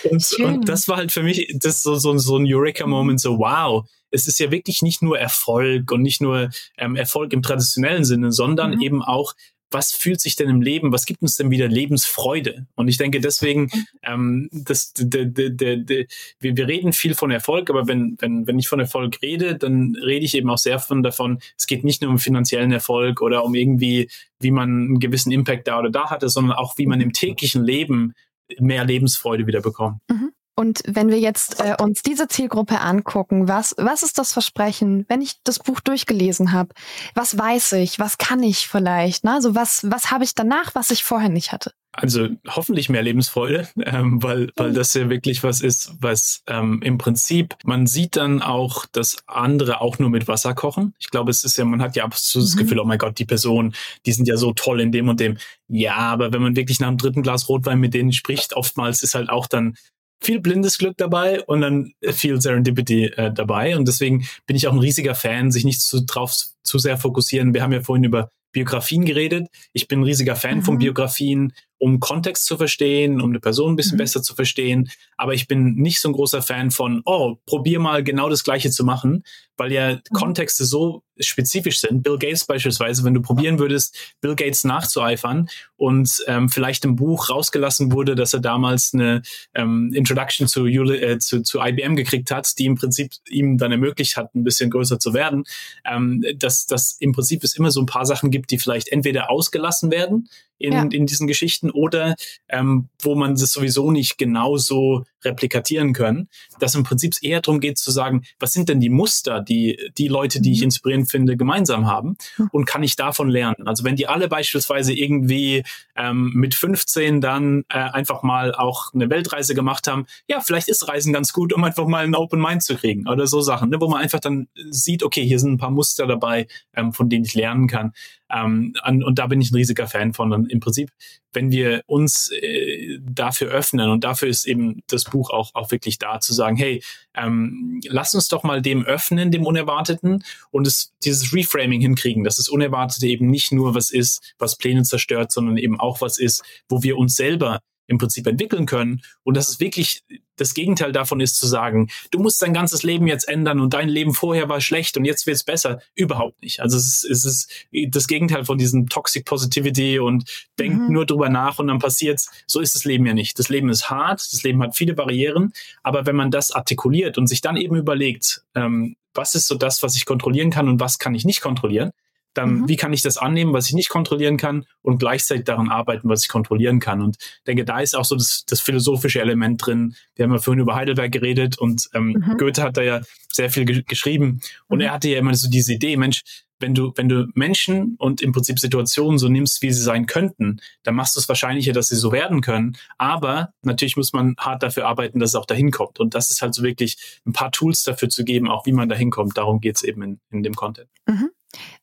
[0.10, 3.88] und, und, das war halt für mich das so, so, so ein Eureka-Moment, so wow,
[4.10, 8.32] es ist ja wirklich nicht nur Erfolg und nicht nur ähm, Erfolg im traditionellen Sinne,
[8.32, 8.82] sondern mhm.
[8.82, 9.34] eben auch
[9.74, 12.68] was fühlt sich denn im Leben, was gibt uns denn wieder Lebensfreude?
[12.76, 13.86] Und ich denke deswegen, mhm.
[14.04, 16.08] ähm, das, de, de, de, de,
[16.40, 19.96] wir, wir reden viel von Erfolg, aber wenn, wenn, wenn ich von Erfolg rede, dann
[19.96, 23.44] rede ich eben auch sehr von davon, es geht nicht nur um finanziellen Erfolg oder
[23.44, 24.10] um irgendwie,
[24.40, 27.64] wie man einen gewissen Impact da oder da hatte, sondern auch, wie man im täglichen
[27.64, 28.14] Leben
[28.60, 30.00] mehr Lebensfreude wieder bekommt.
[30.10, 30.32] Mhm.
[30.56, 35.22] Und wenn wir jetzt äh, uns diese Zielgruppe angucken, was, was ist das Versprechen, wenn
[35.22, 36.70] ich das Buch durchgelesen habe?
[37.16, 37.98] Was weiß ich?
[37.98, 39.24] Was kann ich vielleicht?
[39.24, 39.34] Ne?
[39.34, 41.72] Also was, was habe ich danach, was ich vorher nicht hatte?
[41.96, 44.76] Also hoffentlich mehr Lebensfreude, ähm, weil, weil mhm.
[44.76, 49.80] das ja wirklich was ist, was ähm, im Prinzip, man sieht dann auch, dass andere
[49.82, 50.94] auch nur mit Wasser kochen.
[51.00, 52.60] Ich glaube, es ist ja, man hat ja absolut das mhm.
[52.60, 53.74] Gefühl, oh mein Gott, die Person,
[54.06, 55.38] die sind ja so toll in dem und dem.
[55.68, 59.16] Ja, aber wenn man wirklich nach dem dritten Glas Rotwein mit denen spricht, oftmals ist
[59.16, 59.76] halt auch dann
[60.24, 63.78] viel blindes Glück dabei und dann viel Serendipity äh, dabei.
[63.78, 67.54] Und deswegen bin ich auch ein riesiger Fan, sich nicht zu, drauf zu sehr fokussieren.
[67.54, 69.48] Wir haben ja vorhin über Biografien geredet.
[69.74, 70.64] Ich bin ein riesiger Fan mhm.
[70.64, 74.04] von Biografien, um Kontext zu verstehen, um eine Person ein bisschen mhm.
[74.04, 74.90] besser zu verstehen.
[75.18, 78.70] Aber ich bin nicht so ein großer Fan von, oh, probier mal genau das Gleiche
[78.72, 79.24] zu machen,
[79.58, 80.02] weil ja mhm.
[80.14, 82.04] Kontexte so spezifisch sind.
[82.04, 87.30] Bill Gates beispielsweise, wenn du probieren würdest, Bill Gates nachzueifern und ähm, vielleicht im Buch
[87.30, 89.22] rausgelassen wurde, dass er damals eine
[89.54, 94.18] ähm, Introduction zu, äh, zu, zu IBM gekriegt hat, die im Prinzip ihm dann ermöglicht
[94.18, 95.44] hat, ein bisschen größer zu werden,
[95.86, 99.30] ähm, dass, dass im Prinzip es immer so ein paar Sachen gibt, die vielleicht entweder
[99.30, 100.84] ausgelassen werden in, ja.
[100.84, 102.16] in diesen Geschichten oder
[102.50, 107.78] ähm, wo man das sowieso nicht genauso replikatieren können, dass im Prinzip eher darum geht
[107.78, 110.66] zu sagen, was sind denn die Muster, die die Leute, die ich mhm.
[110.66, 112.50] inspirierend finde, gemeinsam haben hm.
[112.52, 113.68] und kann ich davon lernen?
[113.68, 115.64] Also wenn die alle beispielsweise irgendwie
[115.96, 120.88] ähm, mit 15 dann äh, einfach mal auch eine Weltreise gemacht haben, ja, vielleicht ist
[120.88, 123.80] Reisen ganz gut, um einfach mal einen Open Mind zu kriegen oder so Sachen, ne,
[123.80, 127.26] wo man einfach dann sieht, okay, hier sind ein paar Muster dabei, ähm, von denen
[127.26, 127.94] ich lernen kann.
[128.34, 130.34] Ähm, an, und da bin ich ein riesiger Fan von.
[130.34, 130.90] Und im Prinzip,
[131.34, 136.00] wenn wir uns äh, dafür öffnen, und dafür ist eben das Buch auch, auch wirklich
[136.00, 136.84] da, zu sagen, hey,
[137.16, 142.38] ähm, lass uns doch mal dem öffnen, dem Unerwarteten, und es, dieses Reframing hinkriegen, dass
[142.38, 146.44] das Unerwartete eben nicht nur was ist, was Pläne zerstört, sondern eben auch was ist,
[146.68, 149.02] wo wir uns selber im Prinzip entwickeln können.
[149.24, 150.04] Und dass es wirklich
[150.36, 153.90] das Gegenteil davon ist zu sagen, du musst dein ganzes Leben jetzt ändern und dein
[153.90, 155.80] Leben vorher war schlecht und jetzt wird es besser.
[155.96, 156.60] Überhaupt nicht.
[156.60, 157.52] Also es ist, es ist
[157.90, 160.92] das Gegenteil von diesem Toxic Positivity und denk mhm.
[160.92, 162.32] nur drüber nach und dann passiert's.
[162.48, 163.38] So ist das Leben ja nicht.
[163.38, 165.54] Das Leben ist hart, das Leben hat viele Barrieren,
[165.84, 169.84] aber wenn man das artikuliert und sich dann eben überlegt, ähm, was ist so das,
[169.84, 171.92] was ich kontrollieren kann und was kann ich nicht kontrollieren,
[172.34, 172.70] dann mhm.
[172.70, 176.24] wie kann ich das annehmen, was ich nicht kontrollieren kann und gleichzeitig daran arbeiten, was
[176.24, 177.02] ich kontrollieren kann.
[177.02, 177.18] Und
[177.48, 179.96] denke, da ist auch so das, das philosophische Element drin.
[180.16, 182.38] Wir haben ja vorhin über Heidelberg geredet und ähm, mhm.
[182.38, 184.86] Goethe hat da ja sehr viel ge geschrieben und mhm.
[184.86, 186.24] er hatte ja immer so diese Idee, Mensch,
[186.64, 190.62] wenn du, wenn du Menschen und im Prinzip Situationen so nimmst, wie sie sein könnten,
[190.84, 192.78] dann machst du es wahrscheinlicher, dass sie so werden können.
[192.98, 196.00] Aber natürlich muss man hart dafür arbeiten, dass es auch dahin kommt.
[196.00, 198.88] Und das ist halt so wirklich ein paar Tools dafür zu geben, auch wie man
[198.88, 199.38] dahin kommt.
[199.38, 200.88] Darum geht's eben in, in dem Content.
[201.06, 201.32] Mhm.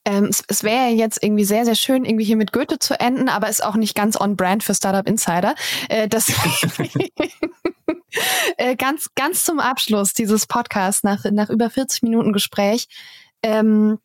[0.05, 3.29] Ähm, es, es wäre jetzt irgendwie sehr, sehr schön, irgendwie hier mit Goethe zu enden,
[3.29, 5.55] aber ist auch nicht ganz on brand für Startup Insider.
[5.89, 6.09] Äh,
[8.57, 12.89] äh, ganz, ganz zum Abschluss dieses Podcasts nach, nach über 40 Minuten Gespräch.
[13.43, 13.99] Ähm,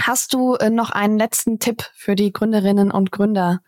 [0.00, 3.60] hast du äh, noch einen letzten Tipp für die Gründerinnen und Gründer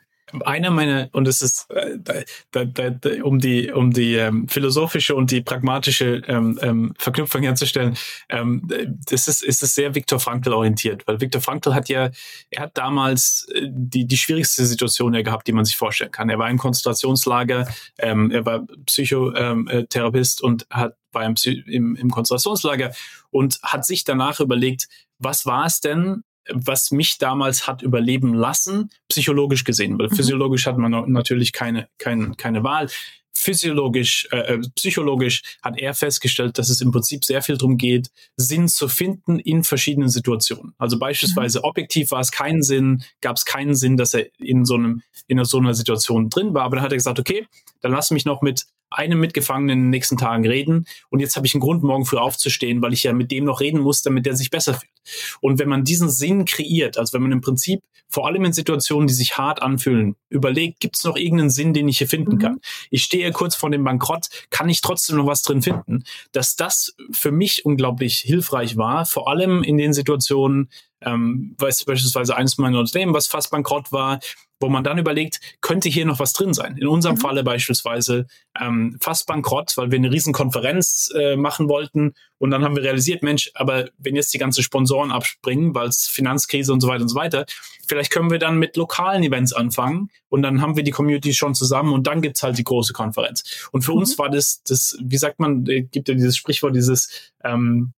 [0.44, 5.14] einer meiner, und es ist, äh, da, da, da, um die, um die ähm, philosophische
[5.14, 7.96] und die pragmatische ähm, ähm, Verknüpfung herzustellen,
[8.28, 8.66] ähm,
[9.08, 12.10] das ist, ist es sehr Viktor Frankl orientiert, weil Viktor Frankl hat ja,
[12.50, 16.30] er hat damals äh, die, die schwierigste Situation ja gehabt, die man sich vorstellen kann.
[16.30, 17.68] Er war im Konzentrationslager,
[17.98, 22.92] ähm, er war Psychotherapist und hat war im, im, im Konzentrationslager
[23.30, 28.90] und hat sich danach überlegt, was war es denn, was mich damals hat überleben lassen,
[29.08, 30.16] psychologisch gesehen, weil mhm.
[30.16, 32.88] physiologisch hat man natürlich keine, keine, keine Wahl.
[33.36, 38.08] Physiologisch, äh, äh, psychologisch hat er festgestellt, dass es im Prinzip sehr viel darum geht,
[38.36, 40.74] Sinn zu finden in verschiedenen Situationen.
[40.78, 41.64] Also beispielsweise mhm.
[41.64, 45.44] objektiv war es keinen Sinn, gab es keinen Sinn, dass er in so einem in
[45.44, 46.62] so einer Situation drin war.
[46.62, 47.46] Aber dann hat er gesagt, okay,
[47.84, 51.46] dann lass mich noch mit einem Mitgefangenen in den nächsten Tagen reden und jetzt habe
[51.46, 54.24] ich einen Grund, morgen früh aufzustehen, weil ich ja mit dem noch reden muss, damit
[54.24, 54.90] der sich besser fühlt.
[55.42, 59.06] Und wenn man diesen Sinn kreiert, also wenn man im Prinzip vor allem in Situationen,
[59.06, 62.38] die sich hart anfühlen, überlegt, gibt es noch irgendeinen Sinn, den ich hier finden mhm.
[62.38, 62.60] kann?
[62.90, 66.04] Ich stehe kurz vor dem Bankrott, kann ich trotzdem noch was drin finden?
[66.32, 70.70] Dass das für mich unglaublich hilfreich war, vor allem in den Situationen,
[71.02, 74.20] ähm, beispielsweise eines meiner Unternehmen, was fast bankrott war,
[74.64, 76.78] wo man dann überlegt, könnte hier noch was drin sein?
[76.78, 77.20] In unserem mhm.
[77.20, 78.26] Falle beispielsweise
[78.58, 82.82] ähm, fast bankrott, weil wir eine riesen Konferenz äh, machen wollten und dann haben wir
[82.82, 87.02] realisiert, Mensch, aber wenn jetzt die ganzen Sponsoren abspringen, weil es Finanzkrise und so weiter
[87.02, 87.44] und so weiter,
[87.86, 91.54] vielleicht können wir dann mit lokalen Events anfangen und dann haben wir die Community schon
[91.54, 93.68] zusammen und dann gibt's halt die große Konferenz.
[93.70, 93.98] Und für mhm.
[93.98, 97.92] uns war das, das, wie sagt man, äh, gibt ja dieses Sprichwort, dieses ähm,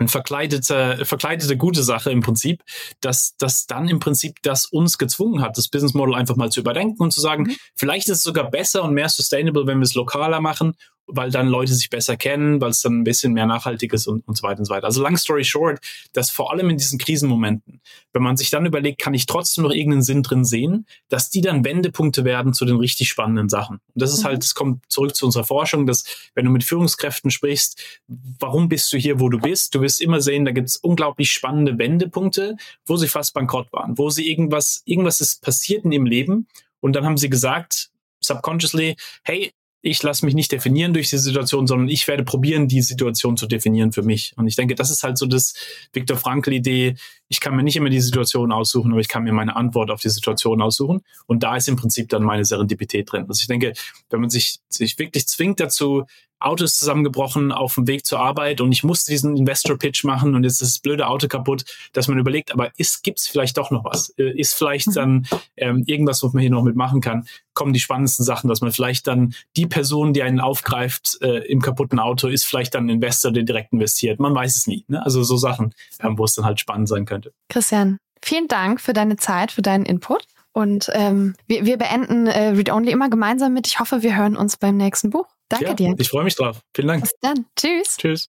[0.00, 2.62] eine verkleidete, verkleidete gute Sache im Prinzip,
[3.00, 6.60] dass das dann im Prinzip das uns gezwungen hat, das Business Model einfach mal zu
[6.60, 7.56] überdenken und zu sagen, mhm.
[7.76, 10.74] vielleicht ist es sogar besser und mehr sustainable, wenn wir es lokaler machen
[11.12, 14.26] weil dann Leute sich besser kennen, weil es dann ein bisschen mehr nachhaltig ist und,
[14.26, 14.86] und so weiter und so weiter.
[14.86, 15.80] Also long story short,
[16.12, 17.80] dass vor allem in diesen Krisenmomenten,
[18.12, 21.40] wenn man sich dann überlegt, kann ich trotzdem noch irgendeinen Sinn drin sehen, dass die
[21.40, 23.76] dann Wendepunkte werden zu den richtig spannenden Sachen.
[23.76, 26.04] Und das ist halt, es kommt zurück zu unserer Forschung, dass
[26.34, 29.74] wenn du mit Führungskräften sprichst, warum bist du hier, wo du bist?
[29.74, 32.56] Du wirst immer sehen, da gibt es unglaublich spannende Wendepunkte,
[32.86, 36.46] wo sie fast bankrott waren, wo sie irgendwas, irgendwas ist passiert in ihrem Leben
[36.80, 37.90] und dann haben sie gesagt,
[38.20, 39.52] subconsciously, hey,
[39.82, 43.46] ich lasse mich nicht definieren durch die Situation, sondern ich werde probieren, die Situation zu
[43.46, 44.34] definieren für mich.
[44.36, 45.54] Und ich denke, das ist halt so das
[45.92, 46.96] Viktor Frankl-Idee.
[47.28, 50.00] Ich kann mir nicht immer die Situation aussuchen, aber ich kann mir meine Antwort auf
[50.00, 51.02] die Situation aussuchen.
[51.26, 53.24] Und da ist im Prinzip dann meine Serendipität drin.
[53.28, 53.72] Also ich denke,
[54.10, 56.04] wenn man sich, sich wirklich zwingt dazu,
[56.40, 60.62] Autos zusammengebrochen auf dem Weg zur Arbeit und ich musste diesen Investor-Pitch machen und jetzt
[60.62, 64.10] ist das blöde Auto kaputt, dass man überlegt, aber ist, gibt's vielleicht doch noch was?
[64.18, 64.92] Äh, ist vielleicht mhm.
[64.92, 65.26] dann
[65.56, 67.26] ähm, irgendwas, was man hier noch mitmachen kann?
[67.52, 71.60] Kommen die spannendsten Sachen, dass man vielleicht dann die Person, die einen aufgreift äh, im
[71.60, 74.18] kaputten Auto, ist vielleicht dann ein Investor, der direkt investiert.
[74.18, 74.84] Man weiß es nie.
[74.88, 75.04] Ne?
[75.04, 77.32] Also so Sachen, ähm, wo es dann halt spannend sein könnte.
[77.48, 80.26] Christian, vielen Dank für deine Zeit, für deinen Input.
[80.52, 83.66] Und ähm, wir, wir beenden äh, Read Only immer gemeinsam mit.
[83.66, 85.26] Ich hoffe, wir hören uns beim nächsten Buch.
[85.50, 85.94] Danke ja, dir.
[85.98, 86.60] Ich freue mich drauf.
[86.74, 87.02] Vielen Dank.
[87.02, 87.44] Bis dann.
[87.56, 87.96] Tschüss.
[87.98, 88.28] Tschüss.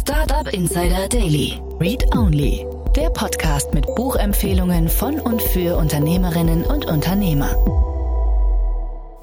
[0.00, 1.60] Startup Insider Daily.
[1.78, 2.66] Read Only.
[2.96, 7.54] Der Podcast mit Buchempfehlungen von und für Unternehmerinnen und Unternehmer.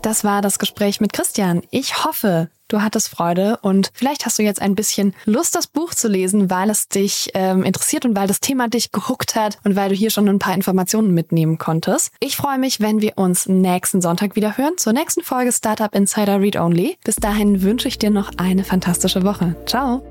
[0.01, 1.61] Das war das Gespräch mit Christian.
[1.71, 5.93] Ich hoffe, du hattest Freude und vielleicht hast du jetzt ein bisschen Lust, das Buch
[5.93, 9.75] zu lesen, weil es dich ähm, interessiert und weil das Thema dich gehuckt hat und
[9.75, 12.11] weil du hier schon ein paar Informationen mitnehmen konntest.
[12.19, 16.39] Ich freue mich, wenn wir uns nächsten Sonntag wieder hören zur nächsten Folge Startup Insider
[16.39, 16.97] Read Only.
[17.03, 19.55] Bis dahin wünsche ich dir noch eine fantastische Woche.
[19.65, 20.03] Ciao!